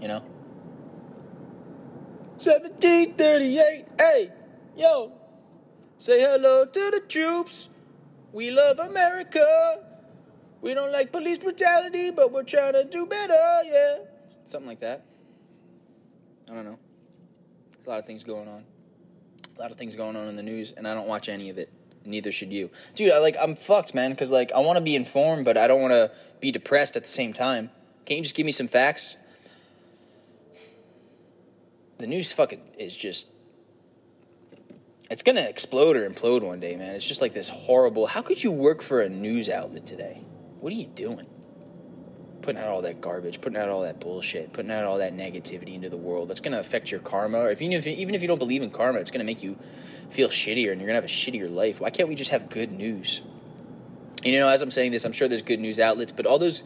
You 0.00 0.08
know? 0.08 0.22
1738, 2.38 3.86
hey, 3.98 4.30
yo, 4.76 5.10
say 5.96 6.20
hello 6.20 6.66
to 6.66 6.90
the 6.90 7.00
troops. 7.08 7.70
We 8.32 8.50
love 8.50 8.78
America. 8.78 9.42
We 10.60 10.74
don't 10.74 10.92
like 10.92 11.12
police 11.12 11.38
brutality, 11.38 12.10
but 12.10 12.32
we're 12.32 12.42
trying 12.42 12.74
to 12.74 12.84
do 12.84 13.06
better, 13.06 13.34
yeah. 13.64 13.96
Something 14.44 14.68
like 14.68 14.80
that. 14.80 15.02
I 16.50 16.54
don't 16.54 16.64
know. 16.64 16.78
a 17.86 17.88
lot 17.88 17.98
of 17.98 18.06
things 18.06 18.22
going 18.22 18.48
on. 18.48 18.64
A 19.56 19.60
lot 19.60 19.70
of 19.70 19.76
things 19.76 19.94
going 19.94 20.16
on 20.16 20.28
in 20.28 20.36
the 20.36 20.42
news, 20.42 20.72
and 20.72 20.86
I 20.86 20.94
don't 20.94 21.08
watch 21.08 21.28
any 21.28 21.50
of 21.50 21.58
it. 21.58 21.70
Neither 22.04 22.30
should 22.30 22.52
you, 22.52 22.70
dude. 22.94 23.10
I 23.12 23.18
like 23.18 23.34
I'm 23.42 23.56
fucked, 23.56 23.92
man. 23.92 24.10
Because 24.12 24.30
like 24.30 24.52
I 24.52 24.60
want 24.60 24.78
to 24.78 24.84
be 24.84 24.94
informed, 24.94 25.44
but 25.44 25.56
I 25.56 25.66
don't 25.66 25.80
want 25.80 25.92
to 25.92 26.12
be 26.40 26.52
depressed 26.52 26.94
at 26.96 27.02
the 27.02 27.08
same 27.08 27.32
time. 27.32 27.70
Can't 28.04 28.18
you 28.18 28.22
just 28.22 28.36
give 28.36 28.46
me 28.46 28.52
some 28.52 28.68
facts? 28.68 29.16
The 31.98 32.06
news 32.06 32.32
fucking 32.32 32.60
is 32.78 32.96
just. 32.96 33.28
It's 35.10 35.22
gonna 35.22 35.40
explode 35.40 35.96
or 35.96 36.08
implode 36.08 36.44
one 36.44 36.60
day, 36.60 36.76
man. 36.76 36.94
It's 36.94 37.06
just 37.06 37.20
like 37.20 37.32
this 37.32 37.48
horrible. 37.48 38.06
How 38.06 38.22
could 38.22 38.42
you 38.42 38.52
work 38.52 38.82
for 38.82 39.00
a 39.00 39.08
news 39.08 39.48
outlet 39.48 39.84
today? 39.86 40.22
What 40.60 40.72
are 40.72 40.76
you 40.76 40.86
doing? 40.86 41.26
Putting 42.46 42.62
out 42.62 42.68
all 42.68 42.82
that 42.82 43.00
garbage, 43.00 43.40
putting 43.40 43.58
out 43.58 43.68
all 43.68 43.82
that 43.82 43.98
bullshit, 43.98 44.52
putting 44.52 44.70
out 44.70 44.84
all 44.84 44.98
that 44.98 45.12
negativity 45.12 45.74
into 45.74 45.90
the 45.90 45.96
world. 45.96 46.28
That's 46.28 46.38
gonna 46.38 46.60
affect 46.60 46.92
your 46.92 47.00
karma. 47.00 47.38
Or 47.38 47.50
if 47.50 47.60
if 47.60 47.86
even 47.88 48.14
if 48.14 48.22
you 48.22 48.28
don't 48.28 48.38
believe 48.38 48.62
in 48.62 48.70
karma, 48.70 49.00
it's 49.00 49.10
gonna 49.10 49.24
make 49.24 49.42
you 49.42 49.58
feel 50.10 50.28
shittier, 50.28 50.70
and 50.70 50.80
you're 50.80 50.86
gonna 50.86 50.94
have 50.94 51.04
a 51.04 51.08
shittier 51.08 51.52
life. 51.52 51.80
Why 51.80 51.90
can't 51.90 52.08
we 52.08 52.14
just 52.14 52.30
have 52.30 52.48
good 52.48 52.70
news? 52.70 53.22
You 54.22 54.38
know, 54.38 54.48
as 54.48 54.62
I'm 54.62 54.70
saying 54.70 54.92
this, 54.92 55.04
I'm 55.04 55.10
sure 55.10 55.26
there's 55.26 55.42
good 55.42 55.58
news 55.58 55.80
outlets, 55.80 56.12
but 56.12 56.24
all 56.24 56.38
those 56.38 56.62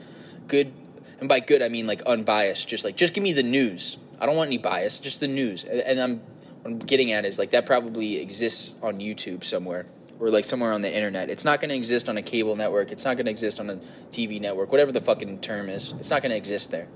good, 0.48 0.70
and 1.18 1.30
by 1.30 1.40
good 1.40 1.62
I 1.62 1.70
mean 1.70 1.86
like 1.86 2.02
unbiased. 2.02 2.68
Just 2.68 2.84
like 2.84 2.96
just 2.96 3.14
give 3.14 3.24
me 3.24 3.32
the 3.32 3.42
news. 3.42 3.96
I 4.20 4.26
don't 4.26 4.36
want 4.36 4.48
any 4.48 4.58
bias, 4.58 4.98
just 4.98 5.20
the 5.20 5.28
news. 5.28 5.64
And 5.64 5.98
I'm 5.98 6.18
what 6.60 6.72
I'm 6.72 6.78
getting 6.78 7.10
at 7.12 7.24
is 7.24 7.38
like 7.38 7.52
that 7.52 7.64
probably 7.64 8.20
exists 8.20 8.74
on 8.82 8.98
YouTube 8.98 9.44
somewhere 9.44 9.86
or 10.20 10.28
like 10.28 10.44
somewhere 10.44 10.72
on 10.72 10.82
the 10.82 10.94
internet. 10.94 11.30
It's 11.30 11.44
not 11.44 11.60
going 11.60 11.70
to 11.70 11.74
exist 11.74 12.08
on 12.08 12.16
a 12.18 12.22
cable 12.22 12.54
network. 12.54 12.92
It's 12.92 13.04
not 13.04 13.16
going 13.16 13.24
to 13.24 13.30
exist 13.30 13.58
on 13.58 13.70
a 13.70 13.76
TV 14.10 14.40
network. 14.40 14.70
Whatever 14.70 14.92
the 14.92 15.00
fucking 15.00 15.40
term 15.40 15.68
is, 15.68 15.92
it's 15.98 16.10
not 16.10 16.22
going 16.22 16.30
to 16.30 16.36
exist 16.36 16.70
there. 16.70 16.86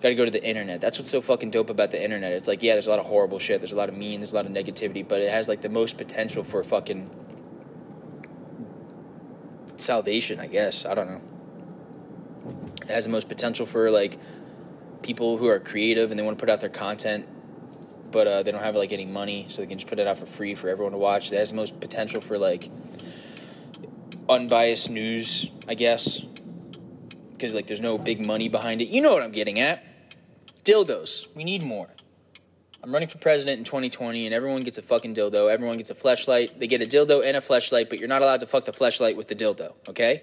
Got 0.00 0.08
to 0.08 0.14
go 0.16 0.24
to 0.24 0.30
the 0.32 0.44
internet. 0.44 0.80
That's 0.80 0.98
what's 0.98 1.10
so 1.10 1.20
fucking 1.20 1.52
dope 1.52 1.70
about 1.70 1.92
the 1.92 2.02
internet. 2.02 2.32
It's 2.32 2.48
like, 2.48 2.60
yeah, 2.60 2.72
there's 2.72 2.88
a 2.88 2.90
lot 2.90 2.98
of 2.98 3.06
horrible 3.06 3.38
shit. 3.38 3.60
There's 3.60 3.70
a 3.70 3.76
lot 3.76 3.88
of 3.88 3.96
mean. 3.96 4.18
There's 4.18 4.32
a 4.32 4.36
lot 4.36 4.46
of 4.46 4.52
negativity, 4.52 5.06
but 5.06 5.20
it 5.20 5.30
has 5.30 5.48
like 5.48 5.60
the 5.60 5.68
most 5.68 5.96
potential 5.96 6.42
for 6.42 6.64
fucking 6.64 7.08
salvation. 9.76 10.40
I 10.40 10.48
guess 10.48 10.84
I 10.84 10.94
don't 10.94 11.08
know. 11.08 11.20
It 12.82 12.90
has 12.90 13.04
the 13.04 13.10
most 13.10 13.28
potential 13.28 13.64
for 13.64 13.92
like 13.92 14.18
people 15.02 15.36
who 15.36 15.46
are 15.46 15.60
creative 15.60 16.10
and 16.10 16.18
they 16.18 16.24
want 16.24 16.36
to 16.36 16.42
put 16.42 16.50
out 16.50 16.60
their 16.60 16.68
content 16.68 17.26
but 18.12 18.26
uh, 18.26 18.42
they 18.42 18.52
don't 18.52 18.62
have 18.62 18.76
like 18.76 18.92
any 18.92 19.06
money, 19.06 19.46
so 19.48 19.62
they 19.62 19.66
can 19.66 19.78
just 19.78 19.88
put 19.88 19.98
it 19.98 20.06
out 20.06 20.18
for 20.18 20.26
free 20.26 20.54
for 20.54 20.68
everyone 20.68 20.92
to 20.92 20.98
watch. 20.98 21.32
It 21.32 21.38
has 21.38 21.50
the 21.50 21.56
most 21.56 21.80
potential 21.80 22.20
for 22.20 22.38
like 22.38 22.68
unbiased 24.28 24.90
news, 24.90 25.50
I 25.68 25.74
guess. 25.74 26.20
Because 27.32 27.54
like 27.54 27.66
there's 27.66 27.80
no 27.80 27.98
big 27.98 28.20
money 28.20 28.48
behind 28.48 28.80
it. 28.80 28.88
You 28.88 29.02
know 29.02 29.10
what 29.10 29.22
I'm 29.22 29.32
getting 29.32 29.58
at. 29.58 29.84
Dildos. 30.64 31.26
We 31.34 31.42
need 31.44 31.62
more. 31.62 31.88
I'm 32.84 32.92
running 32.92 33.08
for 33.08 33.18
president 33.18 33.58
in 33.58 33.64
2020 33.64 34.26
and 34.26 34.34
everyone 34.34 34.64
gets 34.64 34.76
a 34.78 34.82
fucking 34.82 35.14
dildo. 35.14 35.50
Everyone 35.50 35.76
gets 35.76 35.90
a 35.90 35.94
fleshlight. 35.94 36.58
They 36.58 36.66
get 36.66 36.82
a 36.82 36.86
dildo 36.86 37.24
and 37.24 37.36
a 37.36 37.40
fleshlight, 37.40 37.88
but 37.88 37.98
you're 38.00 38.08
not 38.08 38.22
allowed 38.22 38.40
to 38.40 38.46
fuck 38.46 38.64
the 38.64 38.72
fleshlight 38.72 39.16
with 39.16 39.28
the 39.28 39.36
dildo, 39.36 39.74
okay? 39.88 40.20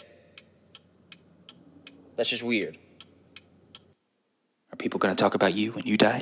That's 2.18 2.30
just 2.30 2.44
weird. 2.44 2.78
Are 4.74 4.76
people 4.78 5.00
to 5.00 5.16
talk 5.16 5.36
about 5.36 5.54
you 5.54 5.72
when 5.72 5.86
you 5.86 5.96
die? 5.96 6.22